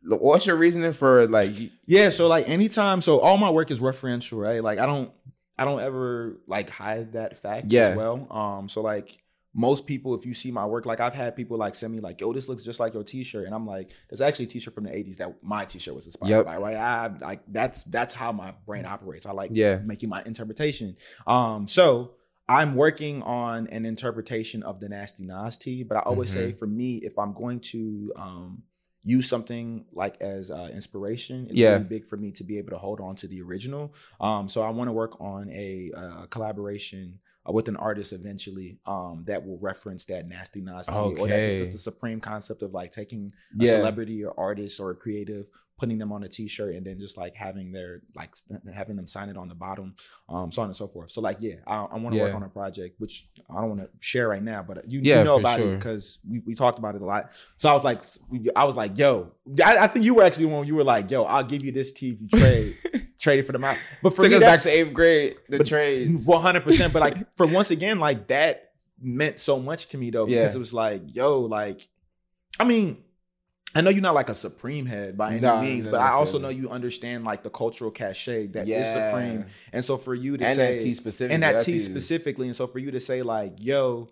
[0.03, 1.53] What's your reasoning for like
[1.86, 4.63] Yeah, so like anytime, so all my work is referential, right?
[4.63, 5.12] Like I don't,
[5.60, 7.89] I don't ever like hide that fact Yeah.
[7.89, 8.28] as well.
[8.32, 11.74] Um, so like most people, if you see my work, like I've had people like
[11.76, 14.45] send me like, "Yo, this looks just like your T-shirt," and I'm like, "There's actually
[14.45, 16.45] a T-shirt from the '80s that my T-shirt was inspired Yep.
[16.45, 19.26] by, right?" I like that's that's how my brain operates.
[19.26, 19.80] I like Yeah.
[19.84, 20.95] making my interpretation.
[21.26, 22.12] Um, so
[22.48, 26.67] I'm working on an interpretation of the Nasty Nas tee, but I always say for
[26.67, 28.63] me, if I'm going to um
[29.10, 31.74] use something like as uh, inspiration, it's Yeah.
[31.74, 33.93] really big for me to be able to hold on to the original.
[34.22, 37.19] Um, so I want to work on a uh, collaboration.
[37.48, 41.45] Uh, with an artist eventually um, that will reference that nasty nasty tee, or that
[41.45, 43.72] just, just the supreme concept of like taking a Yeah.
[43.78, 45.45] celebrity or artist or a creative
[45.80, 48.34] putting them on a t-shirt and then just like having their like
[48.74, 49.96] having them sign it on the bottom
[50.28, 52.44] um so on and so forth so like yeah i, I want to work on
[52.44, 55.39] a project which i don't want to share right now but you, Yeah, you know
[55.39, 55.74] about sure.
[55.74, 58.02] it because we, we talked about it a lot so i was like
[58.56, 59.32] i was like yo
[59.65, 61.92] I, I think you were actually when you were like yo i'll give you this
[61.92, 62.76] if you trade
[63.20, 65.58] trade it for the amount but for took me us back to eighth grade, the
[65.60, 66.26] but- trades.
[66.26, 66.94] one hundred percent.
[66.94, 70.58] But like for once again, like that meant so much to me though, because Yeah.
[70.58, 71.88] it was like, yo, like,
[72.60, 73.04] I mean,
[73.75, 76.10] I know you're not like a supreme head by any No, means, no, but I
[76.10, 78.93] also know you understand like the cultural cachet that is Yeah.
[78.93, 79.45] supreme.
[79.71, 81.34] And so for you to and say that T specific.
[81.34, 84.10] and that T specifically, and so for you to say like, yo,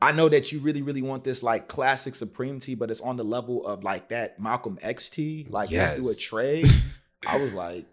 [0.00, 3.16] I know that you really, really want this like classic Supreme T, but it's on
[3.16, 5.46] the level of like that Malcolm X T.
[5.48, 6.70] Like, let's do a trade.
[7.26, 7.86] I was like,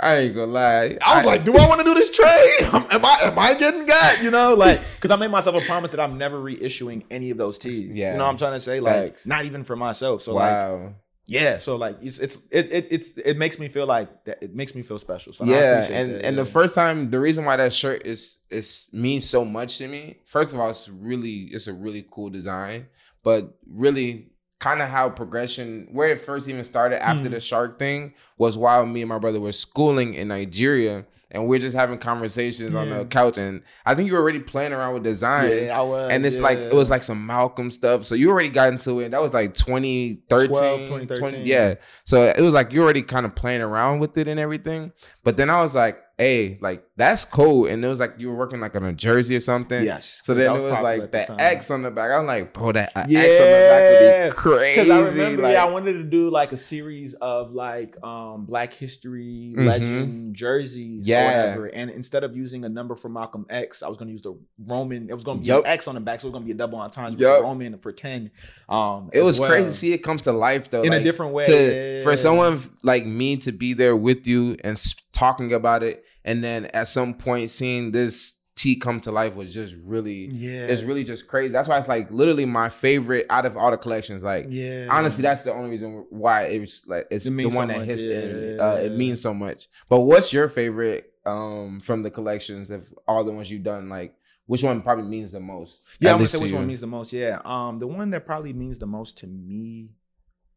[0.00, 0.96] I ain't gonna lie.
[1.04, 2.60] I was like, do I want to do this trade?
[2.72, 4.22] Am I am I getting got?
[4.22, 7.38] You know, like because I made myself a promise that I'm never reissuing any of
[7.38, 7.96] those teas.
[7.96, 8.12] Yeah.
[8.12, 8.80] You know what I'm trying to say?
[8.80, 10.22] Like not even for myself.
[10.22, 10.94] So like wow.
[11.26, 14.54] yeah, so like it's it's it, it it's it makes me feel like that it
[14.54, 15.32] makes me feel special.
[15.32, 16.42] So I yeah, appreciate and that, and yeah.
[16.42, 20.18] the first time, the reason why that shirt is is means so much to me.
[20.26, 22.86] First of all, it's really it's a really cool design,
[23.24, 24.30] but really
[24.60, 27.30] kind of how progression where it first even started after Mhm.
[27.32, 31.04] the shark thing was while me and my brother were schooling in Nigeria.
[31.30, 34.72] And we're just having conversations on the couch, and I think you were already playing
[34.72, 35.64] around with designs.
[35.66, 38.04] yeah, I was, and it's like it was like some Malcolm stuff.
[38.06, 39.10] So you already got into it.
[39.10, 41.46] That was like 2013, 12, 2013.
[41.46, 41.74] yeah.
[42.04, 44.92] So it was like you already kind of playing around with it and everything.
[45.22, 47.66] But then I was like, hey, like that's cool.
[47.66, 49.82] And it was like you were working like on a jersey or something.
[49.84, 50.20] yes.
[50.24, 51.30] So then it was like that.
[51.40, 52.10] X on the back.
[52.10, 54.80] I'm like, bro, that uh, Yeah, X on the back would be crazy.
[54.80, 58.46] Because I remember, like- yeah, I wanted to do like a series of like um
[58.46, 59.66] Black History Mhm.
[59.66, 61.22] legend jerseys, Yeah.
[61.22, 61.66] or whatever.
[61.66, 64.36] And instead of using a number for Malcolm X, I was going to use the
[64.68, 65.08] Roman.
[65.08, 66.46] It was going to be an X on the back, so it was going to
[66.46, 67.42] be a double entendre with Yup.
[67.42, 68.30] Roman for ten.
[68.68, 69.48] Um, it was well.
[69.50, 70.82] crazy to see it come to life though.
[70.82, 71.44] in like, a different way.
[71.44, 74.80] to for someone like me to be there with you and
[75.12, 79.54] talking about it, and then at some point seeing this T come to life was
[79.54, 81.52] just really, Yeah, it's really just crazy.
[81.52, 84.22] That's why it's like literally my favorite out of all the collections.
[84.22, 84.88] Like yeah.
[84.90, 87.78] honestly, that's the only reason why it was like it's It the one so that
[87.78, 88.56] much, hits in.
[88.58, 88.62] yeah.
[88.64, 89.68] Uh, it means so much.
[89.88, 93.88] But what's your favorite um from the collections of all the ones you've done?
[93.88, 94.14] Like
[94.46, 95.84] which one probably means the most?
[96.00, 97.12] Yeah, I'm gonna say to which one means the most.
[97.12, 99.90] Yeah, um, the one that probably means the most to me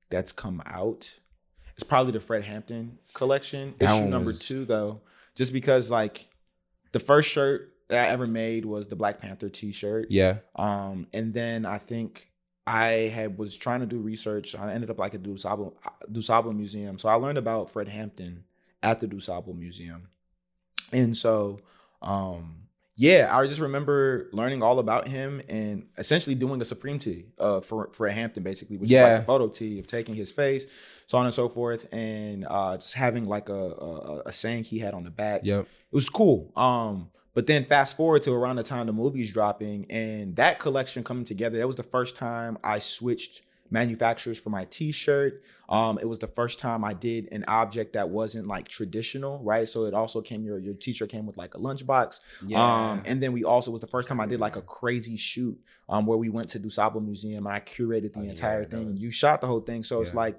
[0.10, 1.20] that's come out
[1.78, 3.76] is probably the Fred Hampton collection.
[3.80, 5.02] That Issue number was- two, though,
[5.36, 6.28] just because like
[6.92, 10.08] the first shirt that I ever made was the Black Panther T-shirt.
[10.10, 10.38] Yeah.
[10.56, 12.30] Um, and then I think
[12.66, 14.56] I had was trying to do research.
[14.56, 15.74] I ended up like at the Dusable,
[16.12, 16.98] Dusable Museum.
[16.98, 18.46] So I learned about Fred Hampton
[18.84, 20.10] at the Dusable Museum.
[20.92, 21.60] And so
[22.02, 22.62] um
[23.02, 27.60] yeah, I just remember learning all about him and essentially doing a Supreme tee uh,
[27.60, 30.68] for Fred Hampton, basically, which is like a photo tee of taking his face,
[31.08, 34.78] so on and so forth, and uh, just having like a, a a saying he
[34.78, 35.64] had on the back Yep.
[35.64, 36.52] it was cool.
[36.56, 41.04] Um, but then fast forward to around the time the movie's dropping and that collection
[41.04, 45.42] coming together, that was the first time I switched manufacturers for my t-shirt.
[45.70, 49.68] Um, it was the first time I did an object that wasn't like traditional, right?
[49.68, 52.20] So it also came your your t-shirt came with like a lunchbox.
[52.46, 52.62] Yeah.
[52.92, 55.16] Um, and then we also it was the first time I did like a crazy
[55.16, 55.58] shoot
[55.90, 58.80] um where we went to Dusable Museum and I curated the Oh, entire that thing.
[58.82, 59.82] and was- you shot the whole thing.
[59.84, 60.38] So it's like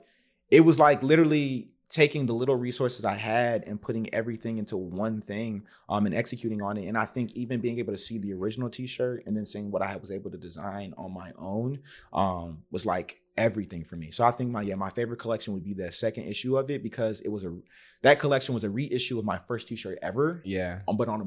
[0.51, 5.21] it was like literally taking the little resources I had and putting everything into one
[5.21, 6.87] thing um and executing on it.
[6.89, 9.83] And I think even being able to see the original t-shirt and then seeing what
[9.83, 11.81] I was able to design on my own
[12.15, 14.11] um was like everything for me.
[14.11, 16.83] So I think my yeah, my favorite collection would be the second issue of it
[16.83, 17.55] because it was a
[18.03, 20.81] that collection was a reissue of my first t-shirt ever yeah.
[20.89, 21.25] um, but on a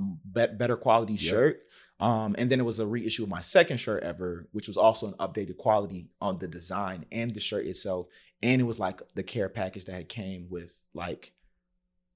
[0.47, 1.19] be- better quality Yep.
[1.21, 1.62] shirt.
[1.99, 5.08] Um, and then it was a reissue of my second shirt ever, which was also
[5.08, 8.08] an updated quality on the design and the shirt itself.
[8.43, 11.31] And it was like the care package that had came with like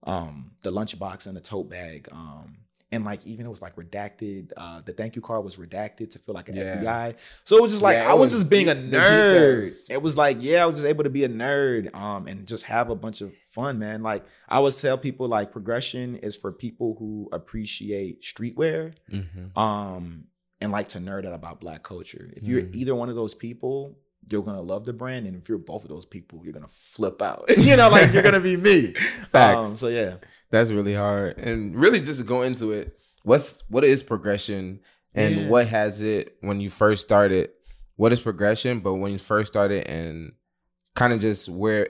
[0.04, 2.10] um the lunchbox and the tote bag.
[2.12, 2.58] Um
[2.92, 4.52] and like even it was like redacted.
[4.58, 6.78] Uh the thank you card was redacted to feel like an Yeah.
[6.82, 7.16] FBI.
[7.44, 9.90] So it was just like Yeah, I was, was just being a nerd.
[9.90, 12.64] It was like, yeah, I was just able to be a nerd um and just
[12.64, 14.02] have a bunch of fun, man.
[14.04, 19.58] Like I always tell people like progression is for people who appreciate streetwear Mm-hmm.
[19.60, 20.26] um
[20.62, 22.32] and like to nerd out about black culture.
[22.36, 22.76] If you're Mhm.
[22.76, 23.98] either one of those people,
[24.30, 27.22] you're gonna love the brand, and if you're both of those people, you're gonna flip
[27.22, 27.46] out.
[27.58, 28.94] you know, like you're gonna be me.
[29.32, 29.70] Facts.
[29.70, 30.16] Um, so yeah,
[30.50, 31.38] That's really hard.
[31.38, 34.80] And really just to go into it, what's what is progression
[35.16, 35.48] and Yeah.
[35.48, 37.52] what has it when you first started?
[37.96, 38.80] What is progression?
[38.80, 40.34] But when you first started and
[40.96, 41.90] kind of just where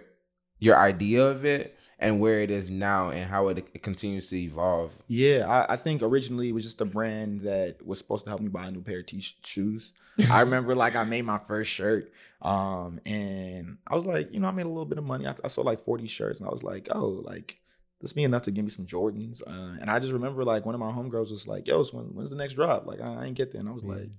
[0.60, 4.38] your idea of it and where it is now and how it, it continues to
[4.38, 4.92] evolve.
[5.08, 5.46] yeah.
[5.48, 8.48] I, I think originally it was just a brand that was supposed to help me
[8.48, 9.94] buy a new pair of t shoes.
[10.32, 14.48] I remember like I made my first shirt, um, and I was like, you know,
[14.48, 15.28] I made a little bit of money.
[15.28, 17.60] I, I sold like 40 shirts, and I was like, oh, like
[18.02, 19.42] this be enough to give me some Jordans.
[19.46, 22.06] Uh, and I just remember like one of my homegirls was like, yo, so when,
[22.16, 22.86] when's the next drop?
[22.88, 23.90] Like I, I ain't get there, and I was Mm.
[23.98, 24.10] like,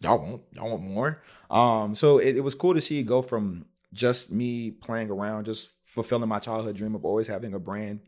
[0.00, 1.22] y'all want y'all want more.
[1.50, 5.44] Um, so it, it was cool to see it go from just me playing around,
[5.44, 8.00] just fulfilling my childhood dream of always having a brand,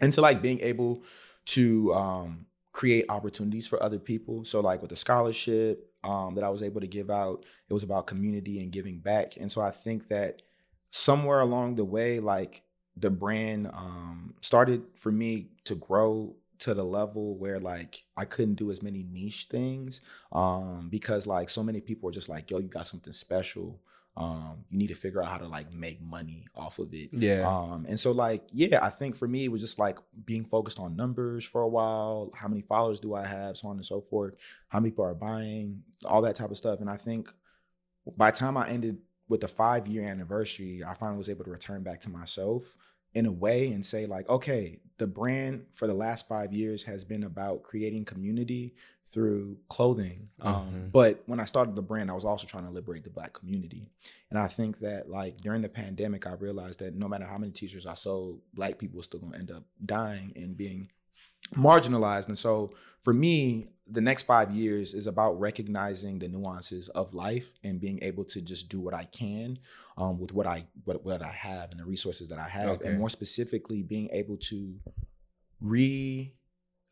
[0.00, 1.02] into like being able
[1.44, 4.44] to um create opportunities for other people.
[4.44, 7.82] So like with the scholarship um that I was able to give out, it was
[7.82, 9.36] about community and giving back.
[9.36, 10.42] And so I think that
[10.90, 12.62] somewhere along the way, like
[12.96, 18.54] the brand um started for me to grow to the level where like I couldn't
[18.54, 22.58] do as many niche things um because like so many people are just like yo
[22.58, 23.80] you got something special
[24.16, 27.08] um you need to figure out how to like make money off of it.
[27.12, 27.48] Yeah.
[27.48, 30.78] um and so like yeah i think for me it was just like being focused
[30.78, 34.02] on numbers for a while how many followers do i have so on and so
[34.02, 34.36] forth
[34.68, 36.80] how many people are buying all that type of stuff.
[36.80, 37.30] And i think
[38.16, 38.98] by the time i ended
[39.28, 42.76] with the five year anniversary, I finally was able to return back to myself
[43.14, 47.02] in a way and say like okay the brand for the last five years has
[47.02, 48.74] been about creating community
[49.06, 50.92] through clothing um, Mhm.
[50.92, 53.88] but when i started the brand i was also trying to liberate the black community
[54.30, 57.52] and i think that like during the pandemic i realized that no matter how many
[57.52, 60.88] t-shirts i sold black people were still going to end up dying and being
[61.54, 62.70] marginalized and so
[63.02, 67.98] for me the next five years is about recognizing the nuances of life and being
[68.02, 69.58] able to just do what i can
[69.98, 72.88] um, with what I what, what I have and the resources that I have, Okay.
[72.88, 74.74] and more specifically, being able to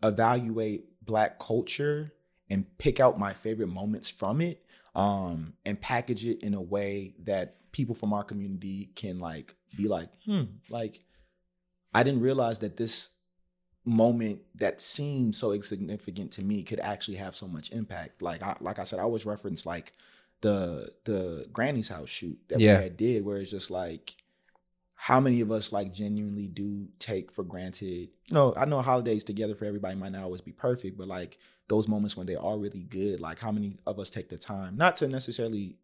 [0.03, 2.13] re-evaluate Black culture
[2.51, 7.15] and pick out my favorite moments from it, um, and package it in a way
[7.25, 11.01] that people from our community can like be like, hmm, like
[11.95, 13.11] I didn't realize that this
[13.85, 18.23] moment that seemed so insignificant to me could actually have so much impact.
[18.23, 19.93] Like I like I said, I always reference like
[20.43, 22.79] the the granny's house shoot that Yeah.
[22.79, 24.17] we had did where it's just like
[24.95, 27.87] how many of us like genuinely do take for granted
[28.27, 31.39] you know i know holidays together for everybody might not always be perfect but like
[31.69, 34.77] those moments when they are really good like how many of us take the time
[34.77, 35.77] not to necessarily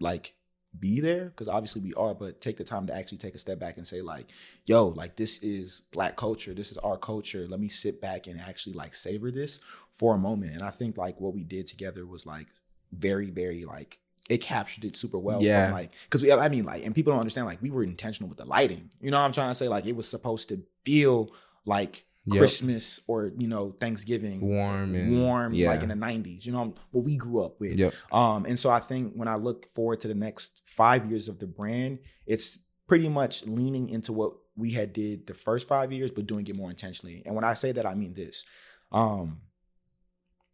[0.00, 0.34] like
[0.80, 3.58] be there because obviously we are but take the time to actually take a step
[3.58, 4.26] back and say like
[4.66, 6.54] yo like this is black culture.
[6.54, 7.46] This is our culture.
[7.48, 9.60] Let me sit back and actually like savor this
[9.92, 10.52] for a moment.
[10.54, 12.48] And i think like what we did together was like
[12.92, 15.66] very very like it captured it super well Yeah.
[15.66, 18.28] from like because we i mean like and people don't understand like we were intentional
[18.28, 18.90] with the lighting.
[19.00, 19.68] You know what i'm trying to say?
[19.68, 21.32] Like it was supposed to feel
[21.64, 22.38] like Yep.
[22.38, 25.68] christmas or you know thanksgiving Warm and warm yeah.
[25.68, 27.94] like in the 90s you know what we grew up with Yep.
[28.12, 31.38] um, and so I think when I look forward to the next five years of
[31.38, 36.10] the brand, it's pretty much leaning into what we had did the first five years,
[36.10, 37.22] but doing it more intentionally.
[37.26, 38.44] And when I say that, I mean this.
[38.92, 39.40] Um,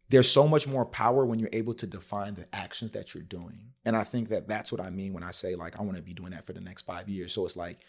[0.09, 3.71] there's so much more power when you're able to define the actions that you're doing.
[3.85, 6.03] And I think that that's what I mean when I say like I want to
[6.03, 7.33] be doing that for the next five years.
[7.33, 7.79] So it's like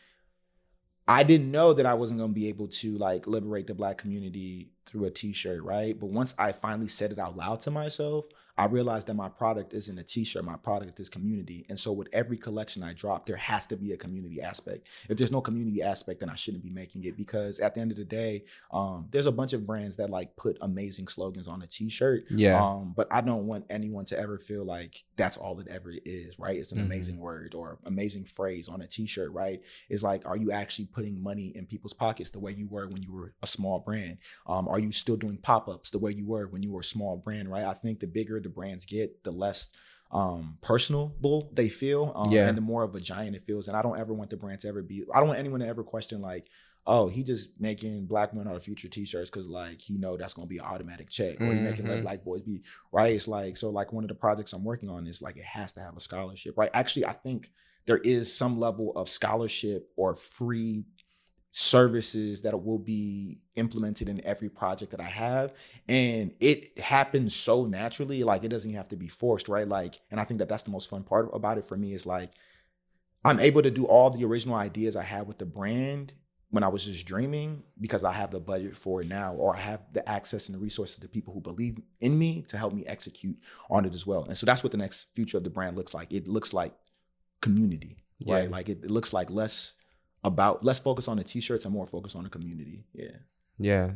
[1.06, 3.98] I didn't know that I wasn't going to be able to like liberate the black
[3.98, 5.98] community through a t-shirt, right?
[5.98, 9.74] But once I finally said it out loud to myself, I realized that my product
[9.74, 11.66] isn't a t-shirt, my product is community.
[11.68, 14.86] And so with every collection I drop, there has to be a community aspect.
[15.08, 17.90] If there's no community aspect, then I shouldn't be making it because at the end
[17.90, 21.62] of the day, um, there's a bunch of brands that like put amazing slogans on
[21.62, 22.26] a t-shirt.
[22.30, 22.62] Yeah.
[22.62, 26.38] Um, but I don't want anyone to ever feel like that's all it ever is,
[26.38, 26.56] right?
[26.56, 26.84] It's an Mhm.
[26.84, 29.60] amazing word or amazing phrase on a t-shirt, right?
[29.88, 33.02] It's like, are you actually putting money in people's pockets the way you were when
[33.02, 34.18] you were a small brand?
[34.46, 37.16] Um, are you still doing pop-ups the way you were when you were a small
[37.16, 37.64] brand, right?
[37.64, 39.68] I think the bigger the brands get, the less
[40.12, 42.46] um personable they feel um, Yeah.
[42.46, 44.60] and the more of a giant it feels and i don't ever want the brand
[44.60, 46.46] to ever be i don't want anyone to ever question like
[46.87, 50.34] oh he just making black men are the future t-shirts because like he know that's
[50.34, 52.02] gonna be an automatic check or he making let Mhm.
[52.02, 52.60] black boys be
[52.92, 55.44] right it's like so like one of the projects i'm working on is like it
[55.44, 57.50] has to have a scholarship right actually i think
[57.87, 60.84] there is some level of scholarship or free
[61.56, 65.54] services that will be implemented in every project that I have.
[65.88, 69.68] And it happens so naturally, like it doesn't have to be forced, right?
[69.68, 72.06] Like, and I think that that's the most fun part about it for me is
[72.06, 72.32] like,
[73.24, 76.14] I'm able to do all the original ideas I had with the brand
[76.50, 79.60] when I was just dreaming because I have the budget for it now, or I
[79.60, 82.84] have the access and the resources to people who believe in me to help me
[82.84, 83.38] execute
[83.70, 84.24] on it as well.
[84.24, 86.12] And so that's what the next future of the brand looks like.
[86.12, 86.74] It looks like
[87.40, 88.44] community, right?
[88.44, 88.50] Yeah.
[88.50, 89.74] Like it, it looks like less
[90.24, 92.84] about less focus on the t-shirts and more focus on the community.
[92.94, 93.08] Yeah.
[93.58, 93.90] Yeah.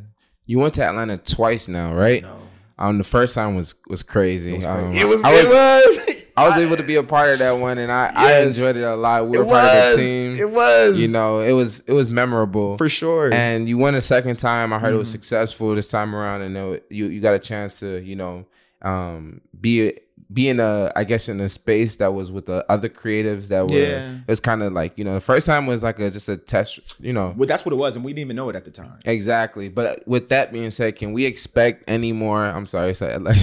[0.45, 2.21] You went to Atlanta twice now, right?
[2.23, 2.37] No.
[2.77, 4.53] Um, the first time was was crazy.
[4.53, 4.93] It was Um.
[4.93, 5.21] It was.
[5.21, 6.25] I was, it was.
[6.37, 8.83] I was able to be a part of that one, and I, I enjoyed it
[8.83, 9.27] a lot.
[9.27, 10.31] We It were part of the team.
[10.39, 10.97] It was.
[10.97, 12.77] You know, it was it was memorable.
[12.77, 13.33] for sure.
[13.33, 14.71] and you went a second time.
[14.71, 15.11] I heard it was Mhm.
[15.11, 18.45] successful this time around, and it, you you got a chance to you know
[18.81, 19.99] um, be
[20.31, 23.67] be in a I guess in a space that was with the other creatives that
[23.67, 23.77] were.
[23.77, 24.11] Yeah.
[24.15, 26.37] It was kind of like you know the first time was like a just a
[26.37, 26.79] test.
[26.99, 27.33] You know.
[27.35, 28.99] well, that's what it was, and we didn't even know it at the time.
[29.05, 29.69] Exactly.
[29.69, 32.45] But with that being said, can we expect any more?
[32.45, 33.39] I'm sorry, it like,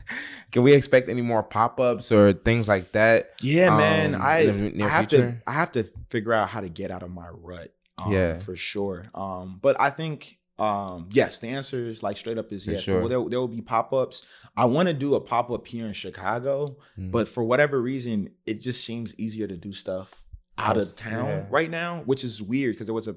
[0.52, 3.30] can we expect any more pop ups or things like that?
[3.42, 4.14] Yeah, man.
[4.14, 5.30] um, I, the near I have future?
[5.44, 7.72] to I have to figure out how to get out of my rut.
[7.98, 8.38] Um, Yeah.
[8.38, 9.06] for sure.
[9.12, 12.82] Um, but I think um, yes, the answer is like straight up is yes.
[12.82, 13.08] sure.
[13.08, 14.22] There, there will be pop ups.
[14.56, 17.10] I want to do a pop up here in Chicago, Mm.
[17.12, 20.24] but for whatever reason, it just seems easier to do stuff
[20.56, 21.46] out of town yeah.
[21.50, 23.14] right now, which is weird because there was a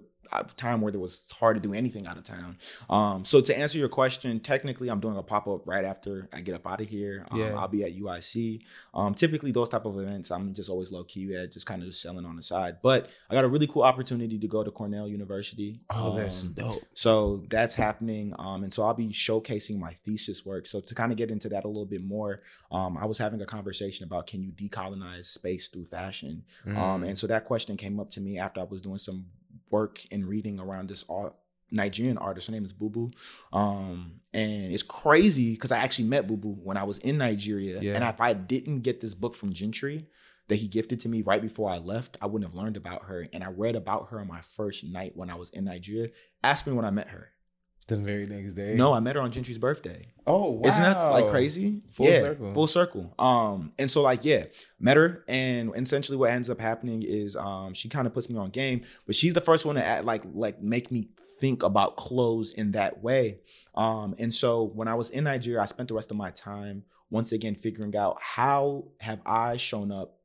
[0.57, 2.57] time where it was hard to do anything out of town.
[2.89, 6.41] Um, so to answer your question, technically, I'm doing a pop up right after I
[6.41, 7.25] get up out of here.
[7.31, 7.55] Um, Yeah.
[7.57, 8.61] I'll be at UIC.
[8.93, 11.87] Um, typically, those type of events, I'm just always low key at, just kind of
[11.89, 12.77] just selling on the side.
[12.81, 15.79] But I got a really cool opportunity to go to Cornell University.
[15.89, 16.83] Oh, that's Um, dope.
[16.93, 18.33] so that's happening.
[18.39, 20.67] Um, and so I'll be showcasing my thesis work.
[20.67, 23.41] So to kind of get into that a little bit more, um, I was having
[23.41, 26.43] a conversation about can you decolonize space through fashion?
[26.65, 26.73] Um,
[27.03, 27.07] Mm.
[27.09, 29.25] and so that question came up to me after I was doing some
[29.69, 31.35] work and reading around this art.
[31.73, 33.13] Nigerian artist, her name is Bubu,
[33.53, 37.93] um, and it's crazy because I actually met Bubu when I was in Nigeria, Yeah.
[37.95, 40.05] and if I didn't get this book from Gentry
[40.49, 43.25] that he gifted to me right before I left, I wouldn't have learned about her.
[43.31, 46.09] And I read about her on my first night when I was in Nigeria.
[46.43, 47.29] Ask me when I met her.
[47.91, 48.73] The very next day.
[48.75, 50.07] No, I met her on Gentry's birthday.
[50.25, 50.67] Oh, wow.
[50.67, 51.81] Isn't that like crazy?
[51.91, 52.51] Full yeah, circle.
[52.51, 53.13] Full circle.
[53.19, 54.45] Um, and so like yeah,
[54.79, 58.37] met her, and essentially what ends up happening is um she kind of puts me
[58.37, 61.97] on game, but she's the first one to act, like like make me think about
[61.97, 63.39] clothes in that way.
[63.75, 66.83] Um, and so when I was in Nigeria, I spent the rest of my time
[67.09, 70.17] once again figuring out how have I shown up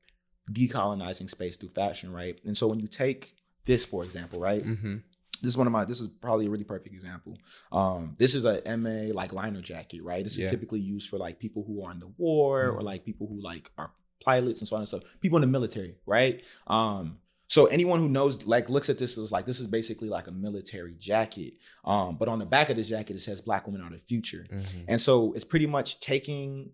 [0.52, 2.40] decolonizing space through fashion, right?
[2.44, 4.64] And so when you take this for example, right?
[4.64, 4.96] Mm-hmm.
[5.42, 7.36] This is one of my this is probably a really perfect example
[7.72, 10.50] um this is a ma like liner jacket right this is Yeah.
[10.50, 12.84] typically used for like people who are in the war or Mhm.
[12.84, 13.90] like people who like are
[14.24, 17.18] pilots and so on and so people in the military right um
[17.48, 20.32] so anyone who knows like looks at this is like this is basically like a
[20.32, 23.90] military jacket um but on the back of this jacket it says black women are
[23.90, 24.84] the future Mm-hmm.
[24.88, 26.70] and so it's pretty much taking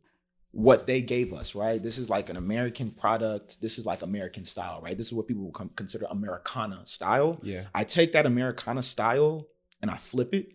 [0.53, 1.83] what they gave us, right?
[1.83, 3.61] This is like an American product.
[3.61, 4.97] This is like American style, right?
[4.97, 7.41] This is what people will com- consider Americana style.
[7.43, 7.65] Yeah.
[7.75, 9.49] I take that Americana style
[9.81, 10.53] and I flip it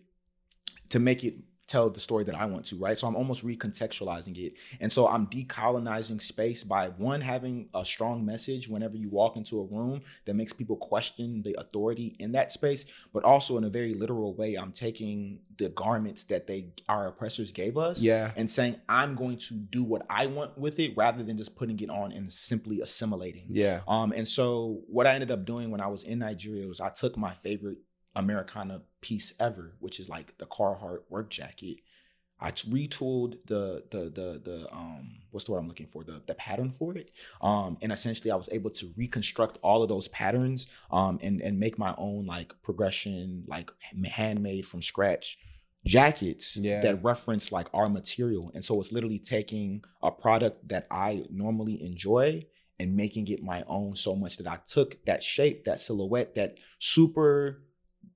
[0.90, 1.34] to make it
[1.68, 2.96] tell the story that I want to, right?
[2.98, 4.54] So I'm almost recontextualizing it.
[4.80, 9.60] And so I'm decolonizing space by one, having a strong message whenever you walk into
[9.60, 13.68] a room that makes people question the authority in that space, but also in a
[13.68, 18.32] very literal way, I'm taking the garments that they our oppressors gave us Yeah.
[18.36, 21.78] and saying I'm going to do what I want with it rather than just putting
[21.80, 23.46] it on and simply assimilating.
[23.50, 23.80] Yeah.
[23.86, 26.88] Um, and so what I ended up doing when I was in Nigeria was I
[26.88, 27.78] took my favorite
[28.18, 31.78] Americana piece ever, which is like the Carhartt work jacket.
[32.40, 36.34] I retooled the the the the um what's the word I'm looking for the the
[36.34, 37.10] pattern for it
[37.40, 41.58] um and essentially I was able to reconstruct all of those patterns um and and
[41.58, 43.72] make my own like Prgrssn like
[44.04, 45.36] handmade from scratch
[45.84, 46.80] jackets Yeah.
[46.82, 51.82] that reference like our material and so it's literally taking a product that I normally
[51.82, 52.44] enjoy
[52.78, 56.58] and making it my own so much that I took that shape that silhouette that
[56.78, 57.62] super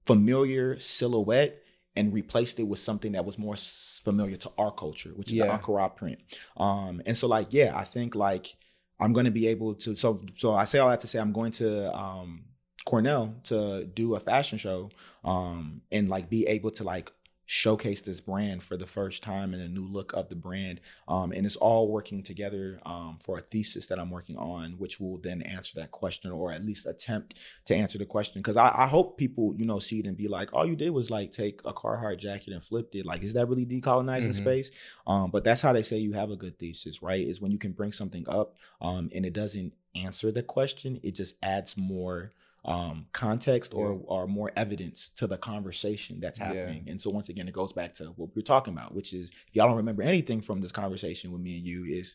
[0.04, 1.62] familiar silhouette
[1.96, 5.56] and replaced it with something that was more familiar to our culture, which is Yeah.
[5.56, 6.18] the Ankara print.
[6.56, 8.54] Um, and so like, yeah, I think like
[8.98, 9.94] I'm going to be able to.
[9.94, 12.44] So, so I say all that to say I'm going to um,
[12.84, 14.90] Cornell to do a fashion show
[15.24, 17.12] um, and like be able to like
[17.46, 20.80] showcase this brand for the first time and a new look of the brand.
[21.08, 25.00] Um, and it's all working together um, for a thesis that I'm working on, which
[25.00, 28.40] will then answer that question or at least attempt to answer the question.
[28.40, 30.90] Because I, I hope people, you know, see it and be like, all you did
[30.90, 33.04] was like take a Carhartt jacket and flipped it.
[33.04, 34.34] Like, is that really decolonizing Mhm.
[34.34, 34.70] space?
[35.06, 37.26] Um, but that's how they say you have a good thesis, right?
[37.26, 41.12] Is when you can bring something up um, and it doesn't answer the question, it
[41.14, 42.32] just adds more
[42.64, 46.46] um context or or more evidence to the conversation that's Yeah.
[46.46, 49.12] happening and so once again it goes back to what we we're talking about which
[49.12, 52.14] is if y'all don't remember anything from this conversation with me and you is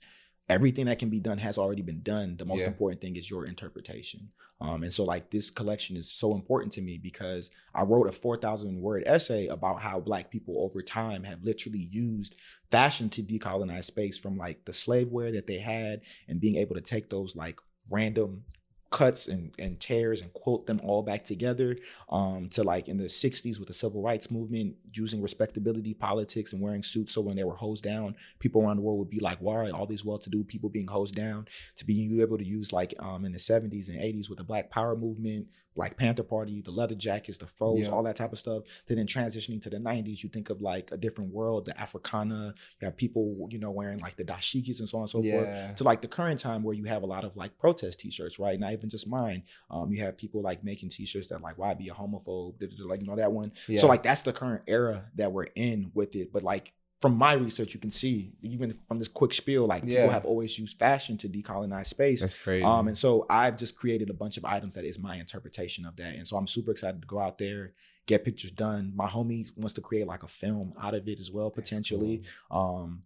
[0.49, 2.67] everything that can be done has already been done the most Yeah.
[2.67, 4.29] important thing is your interpretation
[4.61, 8.13] um and so like this collection is so important to me because i wrote a
[8.13, 12.37] 4000 word essay about how black people over time have literally used
[12.71, 16.75] fashion to decolonize space from like the slave wear that they had and being able
[16.75, 17.59] to take those like
[17.91, 18.45] random
[18.89, 21.77] cuts and, and tears and quilt them all back together
[22.09, 26.61] um, to like in the 60s with the civil rights movement using respectability politics and
[26.61, 29.37] wearing suits so when they were hosed down people around the world would be like
[29.39, 31.47] why are all these well-to-do people being hosed down?
[31.77, 34.69] To be able to use like um, in the 70s and 80s with the black
[34.69, 35.47] power movement
[35.77, 37.93] black panther party the leather jackets the froze Yeah.
[37.93, 40.91] all that type of stuff to then transitioning to the 90s you think of like
[40.91, 44.89] a different world the africana you have people you know wearing like the dashikis and
[44.89, 47.23] so on and so forth to like the current time where you have a lot
[47.23, 48.59] of like protest t-shirts, right?
[48.59, 49.43] Not even just mine.
[49.69, 52.55] Um, you have people like making t-shirts that like why be a homophobe,
[52.85, 53.51] like you know that one.
[53.67, 53.79] Yeah.
[53.79, 56.33] So like that's the current era that we're in with it.
[56.33, 60.01] But like from my research, you can see even from this quick spiel, like Yeah.
[60.01, 62.21] people have always used fashion to decolonize space.
[62.21, 62.63] That's crazy.
[62.63, 65.95] Um, and so I've just created a bunch of items that is my interpretation of
[65.97, 66.15] that.
[66.15, 67.73] And so I'm super excited to go out there,
[68.07, 68.93] get pictures done.
[68.95, 72.23] My homie wants to create like a film out of it as well, potentially.
[72.49, 73.03] Um,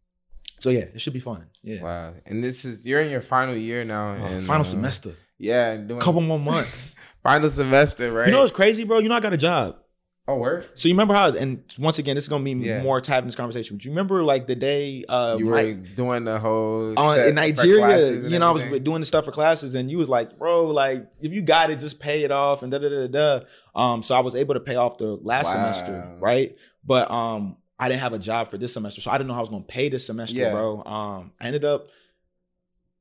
[0.60, 1.48] so yeah, it should be fun.
[1.62, 1.82] Yeah.
[1.84, 2.14] Wow.
[2.26, 4.12] And this is you're in your final year now.
[4.22, 5.16] Oh, and final uh, semester.
[5.38, 5.76] Yeah.
[5.76, 6.96] Doing couple more months.
[7.24, 8.28] final semester, right?
[8.28, 9.00] You know what's crazy, bro?
[9.00, 9.76] You know I got a job.
[10.28, 10.70] Oh, word.
[10.74, 11.32] So you remember how?
[11.32, 12.82] And once again, this is gonna be Yeah.
[12.82, 13.78] more to having this conversation.
[13.78, 17.36] But you remember like the day uh, you were doing the whole on, set in
[17.36, 20.66] Nigeria, you know, I was doing the stuff for classes, and you was like, bro,
[20.68, 23.40] like if you got it, just pay it off, and da da da da.
[23.40, 23.46] da.
[23.76, 25.62] Um, so I was able to pay off the last Wow.
[25.62, 26.56] semester, right?
[26.86, 29.40] But um, I didn't have a job for this semester, so I didn't know how
[29.40, 30.52] I was gonna pay this semester, Yeah.
[30.52, 30.84] bro.
[30.84, 31.88] Um, I ended up.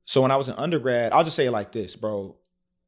[0.06, 2.34] So when I was in undergrad, I'll just say it like this, bro.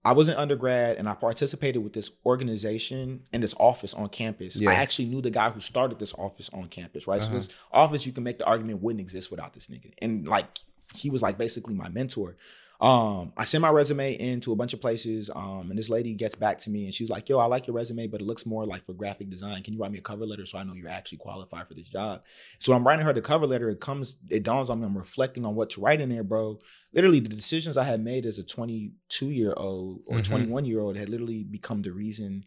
[0.04, 4.56] I was in undergrad and I participated with this organization and this office on campus.
[4.60, 4.70] Yeah.
[4.70, 7.20] I actually knew the guy who started this office on campus, right?
[7.20, 7.36] So Uh-huh.
[7.36, 9.92] this office, you can make the argument wouldn't exist without this nigga.
[10.02, 10.58] And like
[10.94, 12.36] he was like basically my mentor.
[12.82, 15.30] Um, I sent my resume into a bunch of places.
[15.32, 17.76] Um, and this lady gets back to me and she's like, Yo, I like your
[17.76, 19.62] resume, but it looks more like for graphic design.
[19.62, 21.88] Can you write me a cover letter so I know you're actually qualified for this
[21.88, 22.24] job?
[22.58, 23.70] So I'm writing her the cover letter.
[23.70, 24.86] It comes, it dawns on me.
[24.86, 26.58] I'm reflecting on what to write in there, bro.
[26.92, 30.24] Literally, the decisions I had made as a 22 year old or Mhm.
[30.24, 32.44] 21 year old had literally become the reason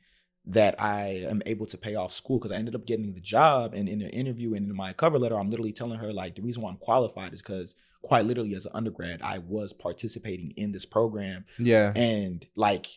[0.48, 3.74] that I am able to pay off school because I ended up getting the job.
[3.74, 6.42] And in the interview and in my cover letter, I'm literally telling her like the
[6.44, 7.74] reason why I'm qualified is because
[8.06, 11.91] quite literally as an undergrad, I was participating in this program Yeah.
[11.95, 12.88] and like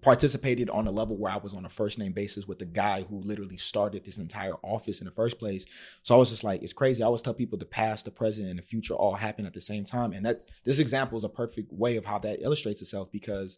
[0.00, 3.02] participated on a level where I was on a first name basis with the guy
[3.02, 5.66] who literally started this entire office in the first place.
[6.02, 7.02] So I was just like, it's crazy.
[7.02, 9.60] I always tell people the past, the present, and the future all happen at the
[9.60, 10.12] same time.
[10.12, 13.56] And that's this example is a perfect way of how that illustrates itself because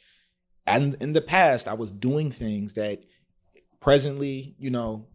[0.67, 3.03] and in the past, I was doing things that
[3.81, 5.07] presently, you know,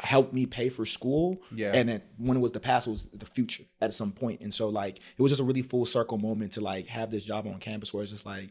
[0.00, 1.72] helped me pay for school Yeah.
[1.74, 4.52] and then when it was the past it was the future at some point and
[4.52, 7.46] so like it was just a really full circle moment to like have this job
[7.46, 8.50] on campus where it's just like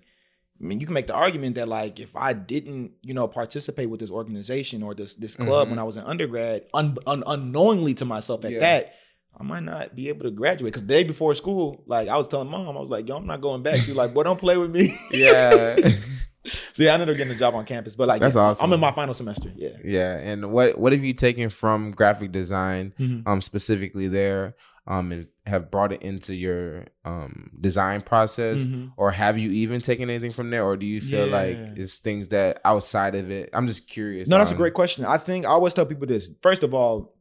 [0.61, 3.89] i mean you can make the argument that like if i didn't you know participate
[3.89, 5.71] with this organization or this this club Mhm.
[5.71, 8.59] when i was an undergrad un, un, unknowingly to myself at Yeah.
[8.59, 8.93] that
[9.39, 12.27] I might not be able to graduate because the day before school, like I was
[12.27, 14.37] telling mom, I was like, "Yo, I'm not going back." She was like, "Boy, don't
[14.37, 15.77] play with me." yeah.
[16.73, 18.65] so yeah, I ended up getting a job on campus, but like, That's yeah, awesome.
[18.65, 19.51] I'm in my final semester.
[19.55, 19.69] Yeah.
[19.83, 20.17] yeah.
[20.17, 22.93] And what what have you taken from graphic design,
[23.25, 24.55] um, specifically there,
[24.87, 28.61] um, and have brought it into your um design process?
[28.61, 28.91] Mhm.
[28.97, 32.29] Or have you even taken anything from there, or do you feel like it's things
[32.29, 33.49] that outside of it?
[33.53, 34.27] I'm just curious.
[34.27, 35.05] No, that's a great question.
[35.05, 36.29] I think I always tell people this.
[36.41, 37.13] First of all,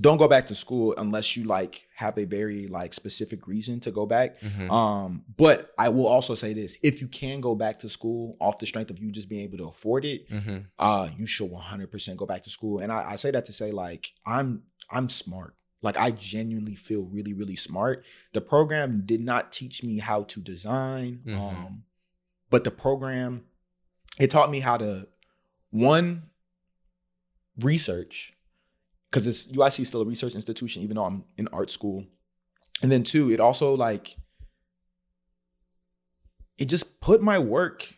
[0.00, 3.90] don't go back to school unless you like have a very like specific reason to
[3.90, 4.40] go back.
[4.40, 4.70] Mhm.
[4.70, 8.58] Um, but I will also say this: if you can go back to school off
[8.58, 10.66] the strength of you just being able to afford it, Mhm.
[10.78, 12.78] uh, you should 100% go back to school.
[12.80, 15.54] And I, I say that to say like I'm I'm smart.
[15.82, 18.04] Like I genuinely feel really really smart.
[18.32, 21.38] The program did not teach me how to design, Mhm.
[21.38, 21.84] um,
[22.50, 23.44] but the program
[24.18, 25.08] it taught me how to
[25.70, 26.24] one
[27.58, 28.34] research
[29.10, 32.04] because it's UIC is still a research institution, even though I'm in art school.
[32.82, 34.16] And then two, it also like
[36.58, 37.94] it just put my work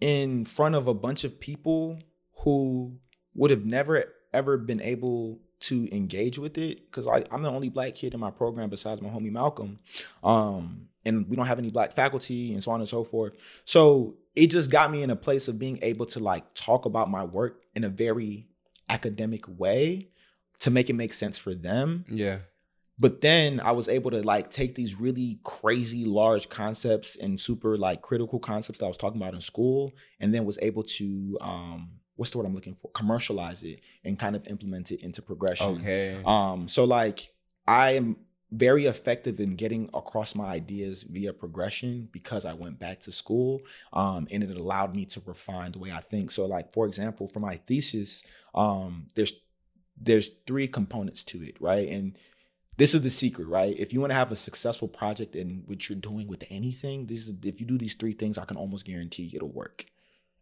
[0.00, 1.98] in front of a bunch of people
[2.38, 2.98] who
[3.34, 7.94] would have never ever been able to engage with it because I'm the only black
[7.94, 9.78] kid in my program besides my homie Malcolm,
[10.24, 13.34] um, and we don't have any black faculty and so on and so forth.
[13.64, 17.10] So it just got me in a place of being able to like talk about
[17.10, 18.46] my work in a very
[18.90, 20.08] academic way
[20.58, 22.38] to make it make sense for them Yeah.
[22.98, 27.78] but then I was able to like take these really crazy large concepts and super
[27.78, 31.38] like critical concepts that I was talking about in school, and then was able to
[31.40, 31.78] um
[32.16, 32.90] what's the word I'm looking for?
[32.90, 35.80] Commercialize it and kind of implement it into Prgrssn.
[35.80, 36.20] Okay.
[36.26, 37.18] Um, so like
[37.66, 38.16] I am
[38.52, 43.62] very effective in getting across my ideas via Prgrssn because I went back to school.
[43.94, 46.30] Um, and it allowed me to refine the way I think.
[46.32, 48.22] So like for example, for my thesis,
[48.54, 49.32] um, there's
[50.02, 51.88] there's three components to it, right?
[51.88, 52.16] And
[52.78, 53.74] this is the secret, right?
[53.78, 57.28] If you want to have a successful project in what you're doing with anything, this
[57.28, 59.84] is if you do these three things, I can almost guarantee it'll work.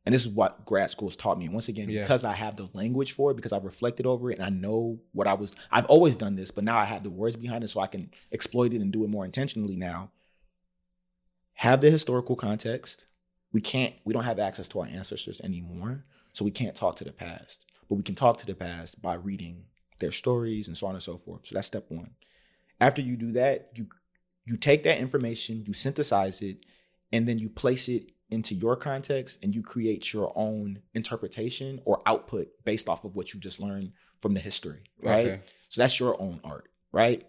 [0.07, 1.47] And this is what grad schools taught me.
[1.47, 2.01] And once again, Yeah.
[2.03, 5.01] because I have the language for it, because I've reflected over it and I know
[5.13, 7.69] what I was, I've always done this, but now I have the words behind it
[7.69, 10.11] so I can exploit it and do it more intentionally now.
[11.55, 13.05] Have the historical context.
[13.53, 16.05] We can't, we don't have access to our ancestors anymore.
[16.33, 19.15] So we can't talk to the past, but we can talk to the past by
[19.15, 19.65] reading
[20.01, 21.47] their stories and so on and so forth.
[21.47, 22.11] So that's step one.
[22.81, 23.87] After you do that, you
[24.47, 26.65] you take that information, you synthesize it,
[27.13, 32.03] and then you place it into your context and you create your own interpretation or
[32.07, 35.27] output based off of what you just learned from the history, right?
[35.27, 35.41] Okay.
[35.69, 37.25] So that's your own art, right?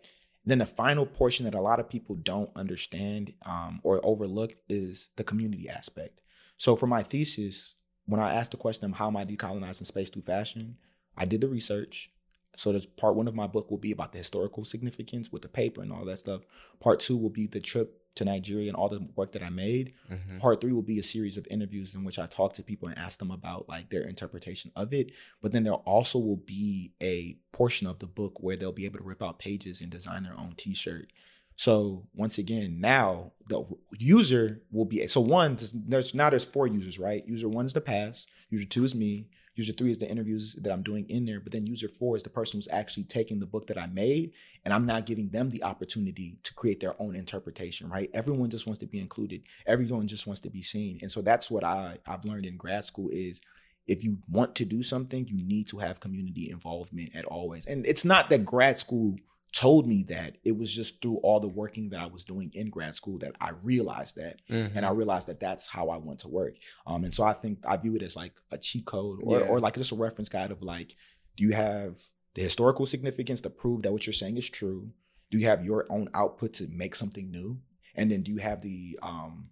[0.46, 5.10] Then the final portion that a lot of people don't understand um, or overlook is
[5.16, 6.22] the community aspect.
[6.58, 7.76] So for my thesis,
[8.10, 10.78] when I asked the question of how am I decolonizing space through fashion,
[11.18, 12.12] I did the research.
[12.56, 15.48] So there's part one of my book will be about the historical significance with the
[15.48, 16.42] paper and all that stuff.
[16.80, 19.94] Part two will be the trip to Nigeria and all the work that I made.
[20.12, 20.40] Mhm.
[20.40, 22.98] Part three will be a series of interviews in which I talk to people and
[22.98, 25.12] ask them about like their interpretation of it.
[25.42, 28.98] But then there also will be a portion of the book where they'll be able
[28.98, 31.14] to rip out pages and design their own T-shirt.
[31.60, 33.66] So once again, now the
[33.98, 35.58] user will be so one.
[35.74, 37.28] There's now there's four users, right?
[37.28, 38.30] User one is the past.
[38.50, 39.28] User two is me.
[39.56, 41.42] User three is the interviews that I'm doing in there.
[41.42, 44.32] But then user four is the person who's actually taking the book that I made,
[44.64, 48.10] and I'm not giving them the opportunity to create their own interpretation, right?
[48.14, 49.42] Everyone just wants to be included.
[49.68, 52.86] Everyone just wants to be seen, and so that's what I I've learned in grad
[52.86, 53.42] school is
[53.86, 57.66] if you want to do something, you need to have community involvement at always.
[57.66, 59.18] And it's not that grad school
[59.52, 60.38] told me that.
[60.44, 63.36] It was just through all the working that I was doing in grad school that
[63.42, 64.42] I realized that.
[64.48, 64.76] Mhm.
[64.76, 66.56] And I realized that that's how I want to work.
[66.86, 69.48] Um, and so I think I view it as like a cheat code or, Yeah.
[69.48, 70.96] or like just a reference guide of like,
[71.36, 72.00] do you have
[72.36, 74.92] the historical significance to prove that what you're saying is true?
[75.32, 77.60] Do you have your own output to make something new?
[77.96, 79.50] And then do you have the um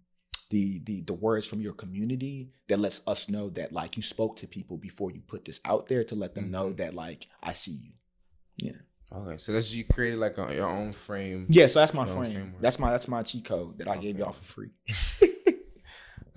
[0.49, 4.37] the the the words from your community that lets us know that like you spoke
[4.37, 6.77] to people before you put this out there to let them know Mhm.
[6.77, 7.91] that like I see you.
[8.57, 8.77] Yeah.
[9.15, 11.45] Okay, so that's you created like a, your own frame.
[11.49, 12.33] Yeah, so that's my frame.
[12.33, 12.61] framework.
[12.61, 14.69] That's my that's my cheat code that I gave y'all for free.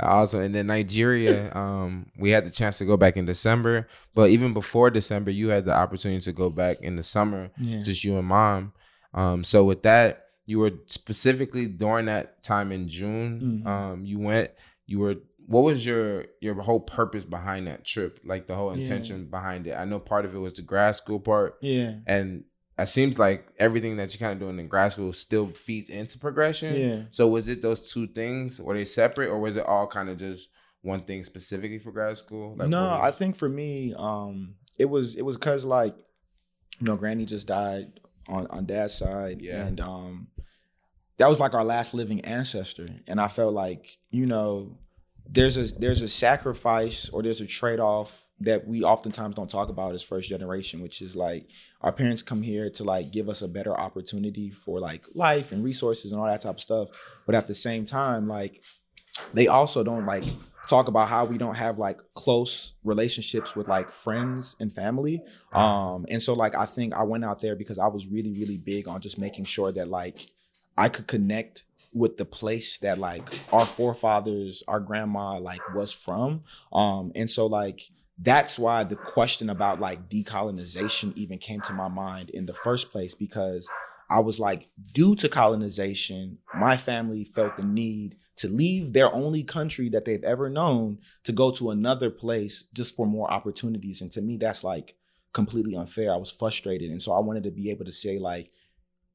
[0.03, 0.41] Awesome.
[0.41, 4.55] And then Nigeria, um, we had the chance to go back in December, but even
[4.55, 7.83] before December, you had the opportunity to go back in the summer, Yeah.
[7.83, 8.73] just you and mom.
[9.13, 13.63] Um, so with that, you were specifically during that time in June.
[13.63, 13.67] Mhm.
[13.69, 14.53] Um, you went.
[14.87, 15.17] You were.
[15.47, 18.21] What was your your whole purpose behind that trip?
[18.25, 18.81] Like the whole Yeah.
[18.81, 19.73] intention behind it.
[19.75, 21.97] I know part of it was the grad school part, Yeah.
[22.07, 22.45] and
[22.83, 26.19] it seems like everything that you're kind of doing in grad school still feeds into
[26.19, 26.79] Prgrssn.
[26.79, 27.03] Yeah.
[27.11, 28.61] So was it those two things?
[28.61, 30.49] Were they separate, or was it all kind of just
[30.83, 32.55] one thing specifically for grad school?
[32.57, 35.95] Like, no, I think for me, um, it was it was cause like,
[36.79, 39.67] you know, Granny just died on on dad's side, Yeah.
[39.67, 40.29] and um,
[41.19, 44.79] that was like our last living ancestor, and I felt like you know,
[45.29, 49.69] there's a there's a sacrifice or there's a trade off that we oftentimes don't talk
[49.69, 51.47] about is first generation, which is like
[51.83, 55.63] our parents come here to like give us a better opportunity for like life and
[55.63, 56.89] resources and all that type of stuff,
[57.27, 58.63] but at the same time, like
[59.35, 60.25] they also don't like
[60.69, 65.23] talk about how we don't have like close relationships with like friends and family.
[65.53, 68.57] Um and so like i think i went out there because i was really really
[68.57, 70.31] big on just making sure that like
[70.79, 76.43] i could connect with the place that like our forefathers our grandma like was from.
[76.73, 77.91] Um and so like
[78.23, 82.91] that's why the question about like decolonization even came to my mind in the first
[82.93, 83.71] place because
[84.11, 89.45] I was like, due to colonization, my family felt the need to leave their only
[89.45, 94.01] country that they've ever known to go to another place just for more opportunities.
[94.01, 94.97] And to me, that's like
[95.33, 96.13] completely unfair.
[96.13, 96.91] I was frustrated.
[96.91, 98.51] And so I wanted to be able to say, like,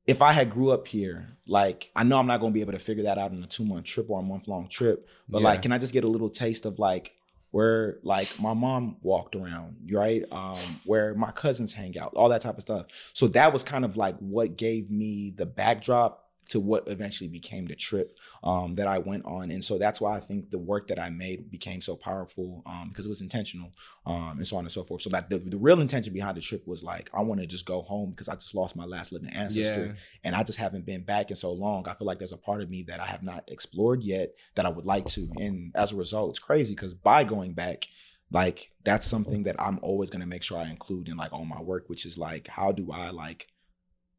[0.07, 2.79] if I had grew up here, like I know I'm not gonna be able to
[2.79, 5.45] figure that out in a two month trip or a month long trip, but Yeah.
[5.49, 7.11] like, can I just get a little taste of like
[7.55, 10.25] where like my mom walked around, right?
[10.29, 12.87] Um, where my cousins hang out, all that type of stuff.
[13.13, 17.65] So that was kind of like what gave me the backdrop to what eventually became
[17.65, 19.49] the trip um, that I went on.
[19.51, 22.89] And so that's why I think the work that I made became so powerful um,
[22.89, 23.71] because it was intentional
[24.05, 25.01] um, and so on and so forth.
[25.01, 27.65] So that the, the real intention behind the trip was like, I want to just
[27.65, 29.93] go home because I just lost my last living ancestor yeah,
[30.23, 31.87] and I just haven't been back in so long.
[31.87, 34.65] I feel like there's a part of me that I have not explored yet that
[34.65, 35.27] I would like to.
[35.37, 37.87] And as a result, it's crazy because by going back,
[38.31, 41.61] like that's something that I'm always gonna make sure I include in like all my
[41.61, 43.47] work, which is like how do I like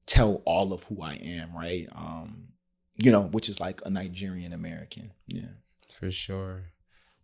[0.07, 1.87] tell all of who I am, right?
[1.95, 2.49] Um,
[2.97, 5.13] you know, which is like a Nigerian American.
[5.27, 5.49] Yeah.
[5.99, 6.65] for sure.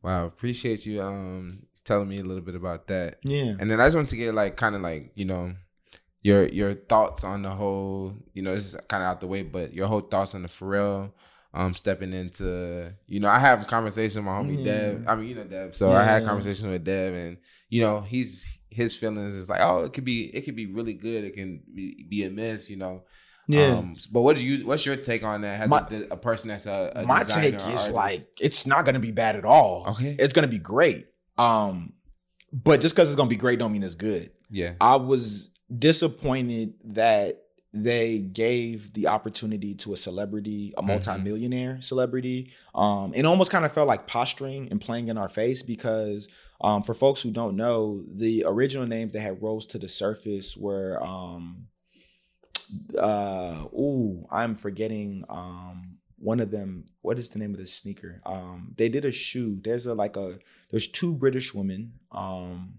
[0.02, 3.18] Wow, appreciate you um telling me a little bit about that.
[3.22, 3.54] Yeah.
[3.58, 5.54] And then I just want to get like kind of like you know
[6.22, 8.14] your your thoughts on the whole.
[8.34, 10.48] You know, this is kind of out the way, but your whole thoughts on the
[10.48, 11.12] Pharrell
[11.54, 12.92] um stepping into.
[13.06, 14.64] You know, I have a conversation with my homie Yeah.
[14.64, 15.04] Dev.
[15.06, 17.36] I mean, you know Dev, so I had a conversation with Dev, and
[17.68, 20.94] you know he's his feelings is like, oh, it could be it could be really
[20.94, 21.24] good.
[21.24, 22.70] It can be, be a miss.
[22.70, 23.02] You know.
[23.52, 24.64] Um, but what do you?
[24.66, 25.62] What's your take on that?
[25.62, 27.90] As My- a, a person that's a, a my take is artist?
[27.90, 29.84] like it's not gonna be bad at all.
[29.90, 31.06] okay, It's gonna be great.
[31.36, 31.92] Um,
[32.52, 34.30] but just because it's gonna be great don't mean it's good.
[34.50, 37.38] yeah, I was disappointed that
[37.74, 40.86] they gave the opportunity to a celebrity, a Mhm.
[40.86, 42.52] multimillionaire celebrity.
[42.74, 46.28] Um, it almost kind of felt like posturing and playing in our face because
[46.62, 50.56] um, for folks who don't know, the original names that had rose to the surface
[50.56, 51.66] were um,
[52.98, 56.84] uh, ooh, I'm forgetting um one of them.
[57.00, 58.22] What is the name of the sneaker?
[58.24, 59.58] Um, they did a shoe.
[59.62, 60.38] There's a like a
[60.70, 61.94] there's two British women.
[62.12, 62.74] Um,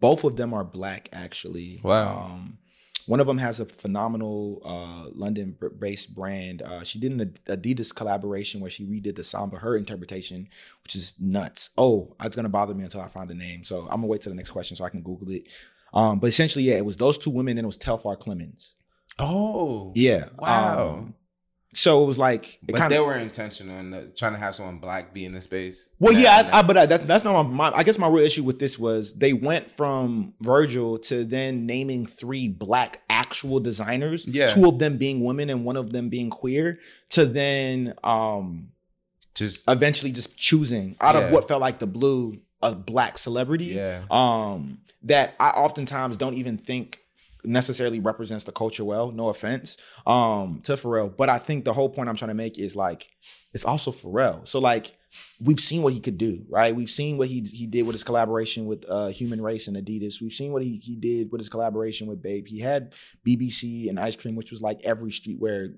[0.00, 1.80] both of them are black actually.
[1.82, 2.26] Wow.
[2.26, 2.58] Um,
[3.06, 6.62] one of them has a phenomenal uh, London-based brand.
[6.62, 10.48] Uh, she did an Adidas collaboration where she redid the samba, her interpretation,
[10.84, 11.70] which is nuts.
[11.76, 13.64] Oh, it's gonna bother me until I find the name.
[13.64, 15.50] So I'm gonna wait till the next question so I can Google it.
[15.94, 18.74] Um, but essentially, yeah, it was those two women, and it was Telfar Clemens.
[19.18, 20.28] Oh, Yeah.
[20.38, 20.88] Wow.
[20.88, 21.14] Um,
[21.74, 24.54] so it was like it but kind they were intentional in the, trying to have
[24.54, 25.88] someone black be in the space.
[25.98, 27.78] Well, yeah, I, I, but I, that's that's not my, my.
[27.78, 32.04] I guess my real issue with this was they went from Virgil to then naming
[32.04, 34.26] three black actual designers.
[34.26, 34.48] Yeah.
[34.48, 36.78] two of them being women and one of them being queer.
[37.10, 38.68] To then um
[39.34, 41.22] just eventually just choosing out Yeah.
[41.22, 43.64] of what felt like the blue a black celebrity.
[43.66, 47.00] yeah, Um, that I oftentimes don't even think
[47.44, 49.10] necessarily represents the culture well.
[49.10, 49.76] No offense,
[50.06, 53.08] um, to Pharrell, but I think the whole point I'm trying to make is like
[53.52, 54.46] it's also Pharrell.
[54.46, 54.96] So like
[55.40, 56.74] we've seen what he could do, right?
[56.74, 60.20] We've seen what he he did with his collaboration with uh, Human Race and Adidas.
[60.20, 62.48] We've seen what he he did with his collaboration with BAPE.
[62.48, 62.94] He had
[63.26, 65.74] BBC and ice cream, which was like every streetwear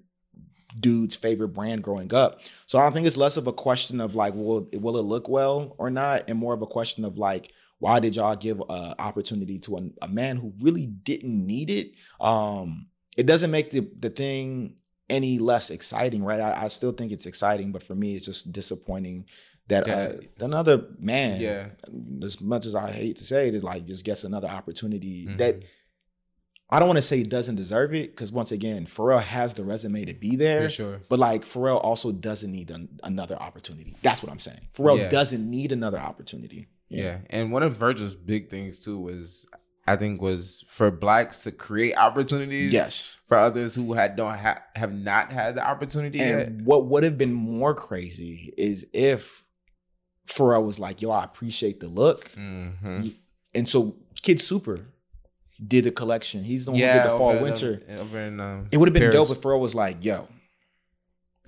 [0.79, 2.41] dude's favorite brand growing up.
[2.67, 5.75] So I think it's less of a question of like, will will it look well
[5.79, 7.53] or not, and more of a question of like,
[7.85, 11.93] why did y'all give a opportunity to a, a man who really didn't need it?
[12.21, 14.77] Um, it doesn't make the the thing
[15.11, 16.41] any less exciting, right?
[16.41, 19.27] I, I still think it's exciting, but for me, it's just disappointing
[19.69, 19.95] that Yeah.
[19.97, 21.69] uh, another man, yeah,
[22.23, 25.61] as much as I hate to say it, is like just gets another opportunity that
[25.61, 25.65] Mhm.
[26.71, 29.63] I don't want to say he doesn't deserve it because once again, Pharrell has the
[29.65, 30.69] resume to be there.
[30.71, 31.03] sure.
[31.11, 33.95] But like Pharrell also doesn't need an, another opportunity.
[34.03, 34.69] That's what I'm saying.
[34.75, 35.09] Pharrell Yeah.
[35.11, 36.67] doesn't need another opportunity.
[36.97, 37.19] Yeah.
[37.31, 39.47] and one of Virgil's big things too was
[39.87, 42.73] I think was for blacks to create opportunities.
[42.73, 43.17] Yes.
[43.27, 46.53] for others who had don't ha- have not had the opportunity yet.
[46.63, 49.45] What would have been more crazy is if
[50.27, 53.09] Pharrell was like, "Yo, I appreciate the look," Mm-hmm.
[53.55, 54.87] and so KidSuper
[55.67, 56.45] did a collection.
[56.45, 57.83] He's the one who did the fall winter.
[57.87, 59.15] in um, It would have been Paris.
[59.29, 60.29] dope if Pharrell was like, "Yo."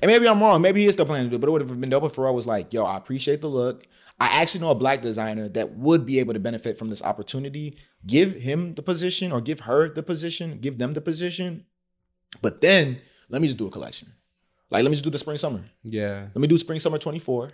[0.03, 0.61] And maybe I'm wrong.
[0.61, 2.15] Maybe he is still planning to do, it, but it would have been dope if
[2.15, 3.87] Pharrell was like, "Yo, I appreciate the look.
[4.19, 7.77] I actually know a black designer that would be able to benefit from this opportunity.
[8.07, 10.59] Give him the position, or give her the position.
[10.61, 11.67] Give them the position.
[12.41, 12.99] But then
[13.29, 14.13] let me just do a collection.
[14.71, 15.65] Like let me just do the spring summer.
[15.83, 17.53] Yeah, Let me do spring summer 24.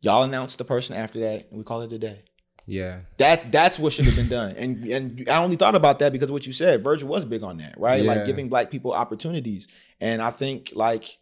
[0.00, 2.22] Y'all announce the person after that, and we call it a day.
[2.66, 4.52] yeah, That that's what should have been done.
[4.56, 6.82] And and I only thought about that because of what you said.
[6.84, 8.02] Virgil was big on that, right?
[8.02, 8.12] Yeah.
[8.14, 9.68] Like giving black people opportunities.
[10.00, 11.18] And I think like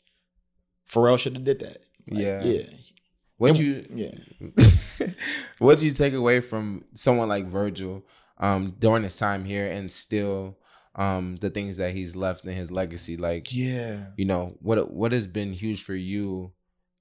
[0.88, 1.78] Pharrell should have did that.
[2.10, 2.44] Like, Yeah.
[2.44, 2.62] Yeah.
[3.50, 5.08] What you Yeah.
[5.58, 8.04] what do you take away from someone like Virgil
[8.38, 10.56] um during his time here and still
[10.96, 14.06] um the things that he's left in his legacy like Yeah.
[14.16, 16.52] you know what what has been huge for you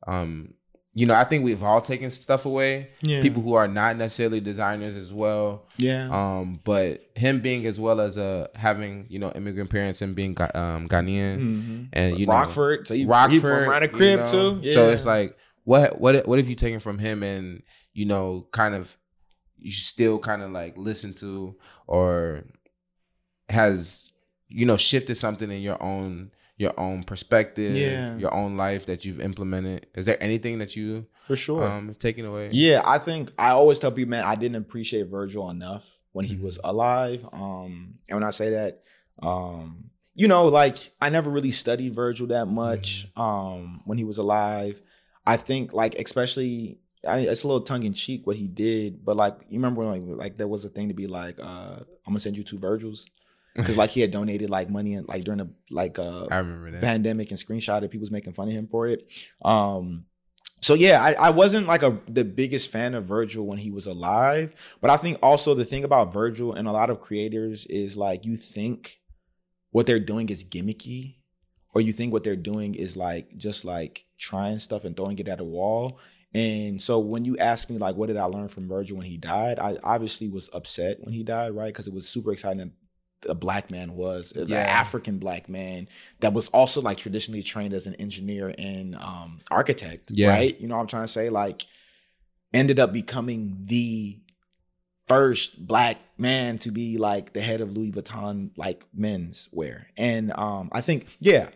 [0.08, 0.54] um
[0.96, 3.22] you know I think we've all taken stuff away Yeah.
[3.22, 6.10] people who are not necessarily designers as well Yeah.
[6.12, 10.36] um but him being as well as uh having you know immigrant parents and being
[10.54, 11.88] um Ghanaian Mhm.
[11.94, 12.88] and you know Rockford.
[12.88, 14.26] So he, Rockford he from around you crib know?
[14.26, 14.60] too.
[14.62, 14.74] Yeah.
[14.76, 18.76] So it's like what what what have you taken from him and you know kind
[18.76, 18.98] of
[19.58, 21.56] you still kind of like listen to
[21.88, 22.44] or
[23.50, 24.10] has
[24.48, 28.16] you know shifted something in your own your own perspective, Yeah.
[28.18, 29.88] your own life that you've implemented.
[29.96, 31.64] Is there anything that you for sure.
[31.68, 32.50] um taken away?
[32.52, 36.36] Yeah, I think I always tell people, man, I didn't appreciate Virgil enough when he
[36.36, 36.42] Mhm.
[36.44, 37.26] was alive.
[37.34, 38.84] Um, and when I say that,
[39.24, 44.20] um, you know, like I never really studied Virgil that much um when he was
[44.20, 44.82] alive.
[45.26, 49.16] I think like especially I, it's a little tongue in cheek what he did, but
[49.16, 51.86] like you remember when like like there was a thing to be like, uh, I'm
[52.08, 53.10] gonna send you two Virgils
[53.56, 56.72] because like he had donated like money and like during the like uh I remember
[56.72, 56.82] that.
[56.82, 59.12] pandemic and screenshot screenshotted people was making fun of him for it.
[59.44, 60.06] Um
[60.62, 63.86] so yeah, I, I wasn't like a the biggest fan of Virgil when he was
[63.86, 67.98] alive, but I think also the thing about Virgil and a lot of creators is
[67.98, 69.02] like you think
[69.72, 71.16] what they're doing is gimmicky,
[71.74, 75.28] or you think what they're doing is like just like trying stuff and throwing it
[75.28, 76.00] at a wall.
[76.34, 79.18] And so when you ask me like what did I learn from Virgil when he
[79.18, 81.68] died, I obviously was upset when he died, right?
[81.74, 84.58] Because it was super exciting that a black man was, an Yeah.
[84.84, 85.88] African black man
[86.22, 90.30] that was also like traditionally trained as an engineer and um architect, Yeah.
[90.30, 90.60] right?
[90.60, 91.30] You know what I'm trying to say?
[91.30, 91.66] Like
[92.54, 94.20] ended up becoming the
[95.08, 99.88] first black man to be like the head of Louis Vuitton like men's wear.
[99.98, 101.50] And um I think yeah,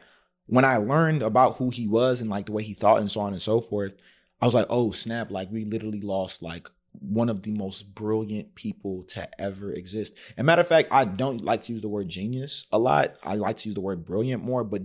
[0.48, 3.22] when I learned about who he was and like the way he thought and so
[3.22, 3.96] on and so forth,
[4.42, 6.68] I was like, "Oh, snap, like we literally lost like
[7.00, 10.18] one of the most brilliant people to ever exist.
[10.36, 13.16] And matter of fact, I don't like to use the word genius a lot.
[13.24, 14.84] I like to use the word brilliant more, but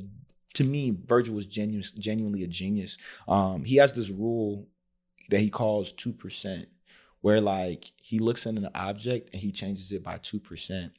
[0.55, 2.99] to me, Virgil was genuine, genuinely a genius.
[3.27, 4.67] Um, he has this rule
[5.31, 6.69] that he calls two percent,
[7.23, 10.91] where like he looks at an object and he changes it by 2%.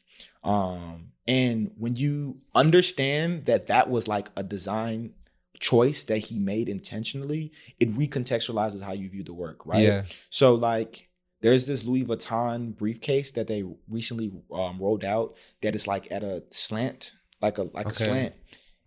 [0.43, 5.13] Um, and when you understand that that was like a design
[5.59, 9.83] choice that he made intentionally, it recontextualizes how you view the work, right?
[9.83, 10.01] Yeah.
[10.29, 11.09] So like
[11.41, 16.23] there's this Louis Vuitton briefcase that they recently um, rolled out that is like at
[16.23, 18.03] a slant, like a like Okay.
[18.03, 18.35] a slant.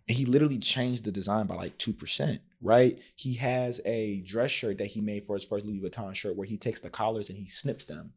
[0.09, 2.97] And he literally changed the design by like 2%, right?
[3.15, 6.47] He has a dress shirt that he made for his first Louis Vuitton shirt where
[6.47, 8.13] he takes the collars and he snips them.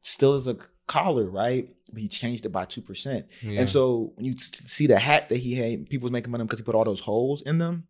[0.00, 0.56] Still is a
[0.88, 1.68] collar, right?
[1.92, 3.24] But he changed it by 2%.
[3.42, 3.60] Yeah.
[3.60, 6.42] And so when you see the hat that he had, people was making fun of
[6.42, 7.86] him because he put all those holes in them.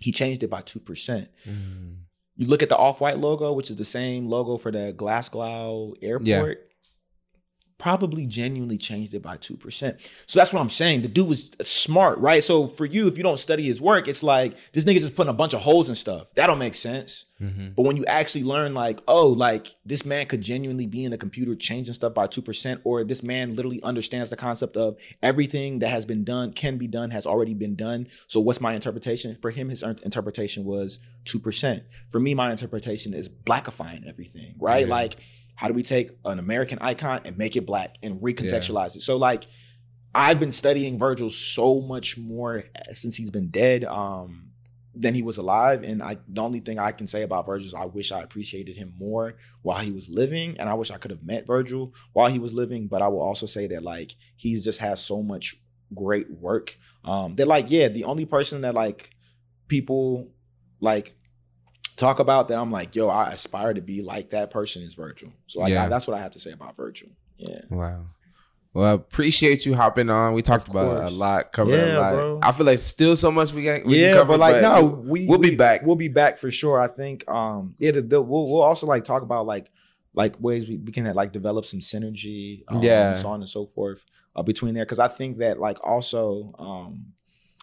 [0.00, 1.28] He changed it by 2%.
[1.48, 1.96] Mm.
[2.36, 6.69] You look at the off-white logo, which is the same logo for the Glasgow airport.
[7.80, 9.98] Probably genuinely changed it by two percent.
[10.26, 11.02] So that's what I'm saying.
[11.02, 12.44] The dude was smart, right?
[12.44, 15.30] So for you, if you don't study his work, it's like this nigga just putting
[15.30, 16.32] a bunch of holes and stuff.
[16.34, 17.24] That don't make sense.
[17.40, 17.74] Mhm.
[17.74, 21.16] But when you actually learn, like, oh, like this man could genuinely be in a
[21.16, 25.88] computer changing stuff by 2%, or this man literally understands the concept of everything that
[25.88, 28.08] has been done, can be done, has already been done.
[28.26, 29.38] So what's my interpretation?
[29.40, 31.82] For him, his interpretation was 2%.
[32.10, 34.86] For me, my interpretation is blackifying everything, right?
[34.86, 35.16] Like,
[35.60, 39.02] how do we take an American icon and make it black and recontextualize it?
[39.02, 39.46] So, like,
[40.14, 43.84] I've been studying Virgil so much more since he's been dead.
[43.84, 44.46] Um,
[44.94, 45.82] than he was alive.
[45.82, 48.76] And I the only thing I can say about Virgil is I wish I appreciated
[48.76, 50.56] him more while he was living.
[50.58, 52.88] And I wish I could have met Virgil while he was living.
[52.88, 55.56] But I will also say that like he's just has so much
[55.94, 56.76] great work.
[57.04, 59.10] Um that like, yeah, the only person that like
[59.68, 60.32] people
[60.80, 61.14] like
[62.00, 65.32] talk about that I'm like, yo, I aspire to be like that person is Virgil.
[65.46, 65.84] So like Yeah.
[65.84, 67.08] I, that's what I have to say about Virgil.
[67.36, 67.60] Yeah.
[67.70, 68.06] Wow.
[68.72, 70.32] Well, I appreciate you hopping on.
[70.34, 71.12] We talked Of about course.
[71.12, 72.12] a lot, covered Yeah, a lot.
[72.12, 72.38] bro.
[72.42, 73.84] I feel like still so much we got.
[73.84, 75.82] We yeah, can cover, but like no, we we'll be back.
[75.84, 76.78] We'll be back for sure.
[76.80, 77.28] I think.
[77.28, 79.70] Um, yeah, the, the, we'll we'll also like talk about like
[80.14, 82.62] like ways we, we can like develop some synergy.
[82.68, 83.08] Um, Yeah.
[83.08, 84.04] and so on and so forth
[84.36, 87.06] uh, between there because I think that like also um,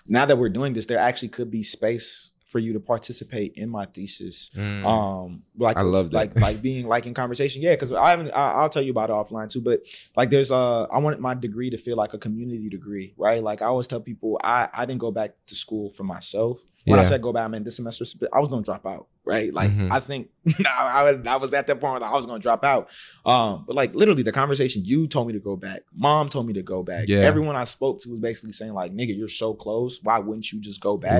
[0.07, 3.69] now that we're doing this, there actually could be space for you to participate in
[3.69, 4.49] my thesis.
[4.55, 4.85] Mm.
[4.85, 6.17] Um, like I love that.
[6.17, 7.61] like like being like in conversation.
[7.61, 8.31] Yeah, because I haven't.
[8.31, 9.61] I, I'll tell you about it offline too.
[9.61, 9.81] But
[10.15, 13.43] like, there's uh, I wanted my degree to feel like a community degree, right?
[13.43, 16.61] Like I always tell people, I I didn't go back to school for myself.
[16.91, 19.53] When I said go back, I mean this semester I was gonna drop out, right?
[19.53, 19.91] Like Mhm.
[19.91, 20.29] I think
[20.79, 22.89] I, was, I was at that point where I was gonna drop out.
[23.25, 25.81] Um, but like literally the conversation, you told me to go back.
[25.95, 27.07] Mom told me to go back.
[27.07, 27.19] Yeah.
[27.19, 29.99] Everyone I spoke to was basically saying like, nigga, you're so close.
[30.01, 31.19] Why wouldn't you just go back?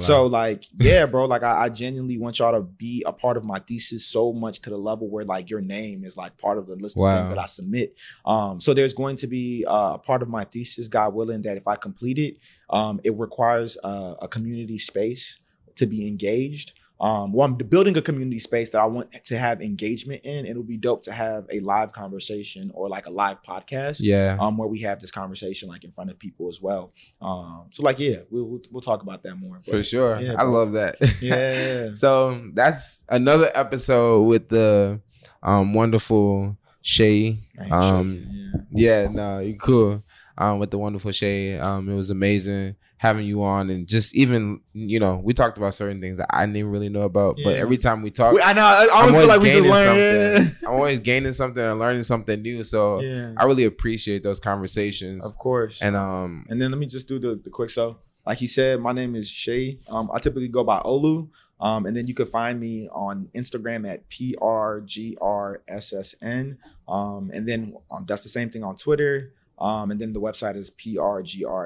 [0.00, 3.44] So like, yeah, bro, like I, I genuinely want y'all to be a part of
[3.44, 6.66] my thesis so much to the level where like your name is like part of
[6.66, 7.96] the list of things that I submit.
[8.26, 11.56] Um, so there's going to be uh, a part of my thesis, God willing, that
[11.56, 12.38] if I complete it,
[12.70, 15.40] um, it requires uh, a community space
[15.76, 16.72] to be engaged.
[17.00, 20.46] Um, well, I'm building a community space that I want to have engagement in.
[20.46, 24.56] It'll be dope to have a live conversation or like a live podcast yeah, um,
[24.56, 26.92] where we have this conversation like in front of people as well.
[27.20, 29.60] Um, so like, yeah, we'll, we'll we'll talk about that more.
[29.68, 30.20] for sure.
[30.20, 30.52] yeah, I bro.
[30.52, 30.96] love that.
[31.20, 31.90] Yeah.
[31.94, 35.00] so that's another episode with the
[35.42, 37.38] um wonderful Shay.
[37.70, 39.04] Um, yeah.
[39.04, 40.02] Yeah, no, you cool.
[40.36, 41.56] Um, with the wonderful Shay.
[41.58, 45.74] Um, it was amazing having you on, and just even you know, we talked about
[45.74, 48.52] certain things that I didn't really know about, but every time we talk, We- I
[48.52, 48.64] know.
[48.64, 50.56] I always feel like we just learned.
[50.66, 52.64] I'm always gaining something and learning something new.
[52.64, 53.14] So Yeah.
[53.14, 53.32] yeah.
[53.36, 55.24] I really appreciate those conversations.
[55.24, 55.82] Of course.
[55.82, 57.98] And um, And then let me just do the, the quick so.
[58.26, 59.78] Like he said, my name is Shay.
[59.90, 61.28] Um, I typically go by Olu.
[61.60, 66.56] Um, and then you can find me on Instagram at PRGRSSN.
[66.88, 69.32] Um, and then um, that's the same thing on Twitter.
[69.58, 70.70] Um, and then the website is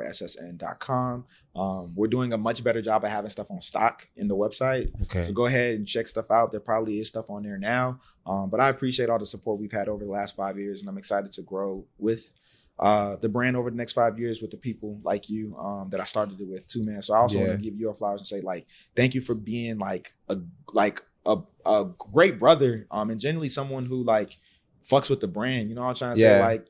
[0.03, 1.25] prgrssn.com.
[1.57, 4.93] Um, we're doing a much better job of having stuff on stock in the website.
[5.03, 6.51] okay, So go ahead and check stuff out.
[6.53, 8.01] There probably is stuff on there now.
[8.27, 10.89] Um, but I appreciate all the support we've had over the last five years, and
[10.89, 12.33] I'm excited to grow with
[12.79, 16.01] uh, the brand over the next five years with the people like you um, that
[16.01, 17.03] I started it with too, man.
[17.03, 17.47] So I also Yeah.
[17.47, 20.37] want to give you your flowers and say like, thank you for being like a
[20.73, 24.37] like a, a great brother, um, and generally someone who like
[24.89, 25.69] fucks with the brand.
[25.71, 26.39] You know what I'm trying to say?
[26.41, 26.67] Like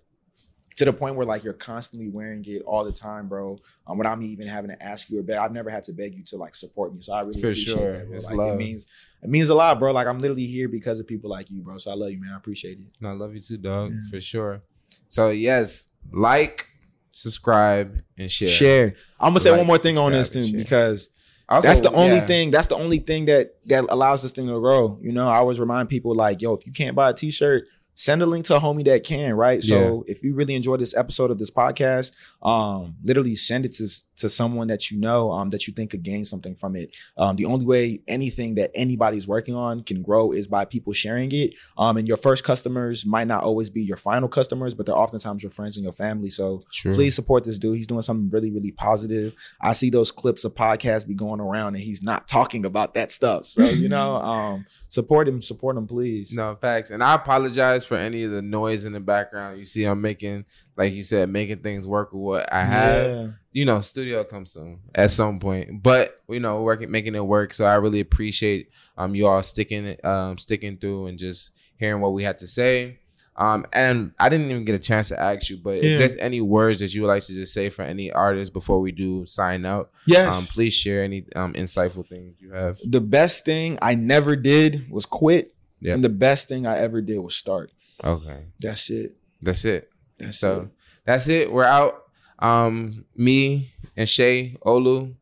[0.79, 3.59] to the point where like you're constantly wearing it all the time, bro.
[3.87, 5.37] Um, without me even having to ask you or beg.
[5.37, 7.01] I've never had to beg you to like support me.
[7.03, 7.93] So I really For appreciate sure.
[7.99, 8.17] that, bro.
[8.17, 8.55] It's Like love.
[8.55, 8.87] it means
[9.23, 9.93] it means a lot, bro.
[9.93, 11.79] Like I'm literally here because of people like you, bro.
[11.79, 12.33] So I love you, man.
[12.33, 12.87] I appreciate it.
[13.01, 13.99] No, I love you too, dog, Yeah.
[14.11, 14.63] for sure.
[15.09, 16.67] So yes, like,
[17.11, 18.49] subscribe, and share.
[18.49, 18.95] Share.
[19.21, 21.11] I'm gonna say Like, one more thing on this thing because
[21.49, 22.27] Also, that's the only yeah.
[22.27, 22.51] thing.
[22.51, 24.99] That's the only thing that that allows this thing to grow.
[25.03, 27.65] You know, I always remind people like, yo, if you can't buy a T-shirt,
[27.99, 29.61] send a link to a homie that can, right?
[29.61, 33.89] So if you really enjoyed this episode of this podcast, um, literally send it to
[34.19, 36.95] to someone that you know um, that you think could gain something from it.
[37.17, 41.31] Um, the only way anything that anybody's working on can grow is by people sharing
[41.33, 41.55] it.
[41.77, 45.43] Um, and your first customers might not always be your final customers, but they're oftentimes
[45.43, 46.31] your friends and your family.
[46.31, 46.95] So True.
[46.95, 47.77] please support this dude.
[47.77, 49.35] He's doing something really, really positive.
[49.61, 53.13] I see those clips of podcasts be going around and he's not talking about that
[53.13, 53.47] stuff.
[53.47, 56.33] So, you know, um, support him, support him, please.
[56.33, 59.59] No facts, and I apologize for any of the noise in the background.
[59.59, 60.45] You see, I'm making,
[60.77, 63.07] like you said, making things work with what I have.
[63.11, 63.27] Yeah.
[63.53, 67.53] You know, studio comes soon at some point, but you know, working, making it work.
[67.55, 72.13] So I really appreciate um you all sticking um sticking through and just hearing what
[72.13, 73.01] we had to say.
[73.37, 75.91] Um, and I didn't even get a chance to ask you, but Yeah.
[75.93, 78.81] if there's any words that you would like to just say for any artist before
[78.81, 80.35] we do sign out, Yes.
[80.35, 82.79] um, please share any um insightful things you have.
[82.85, 85.55] the best thing I never did was quit.
[85.81, 85.95] Yeah.
[85.95, 87.71] And the best thing I ever did was start.
[88.05, 89.17] Okay, That's it.
[89.43, 89.91] that's it.
[90.19, 90.69] That's so it.
[91.05, 91.53] that's it.
[91.53, 92.05] We're out.
[92.39, 95.15] Um, me and Shay Olu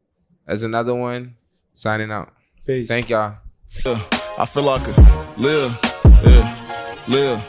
[0.46, 1.36] as another one
[1.72, 2.32] signing out.
[2.66, 2.88] Peace.
[2.88, 3.36] Thank y'all.
[3.84, 4.02] Yeah,
[4.38, 5.78] I feel like a live,
[6.24, 7.40] yeah, live,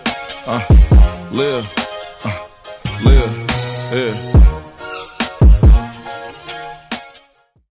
[0.48, 0.66] uh,
[1.32, 1.66] live,
[2.24, 2.48] uh,
[3.04, 4.37] live, yeah.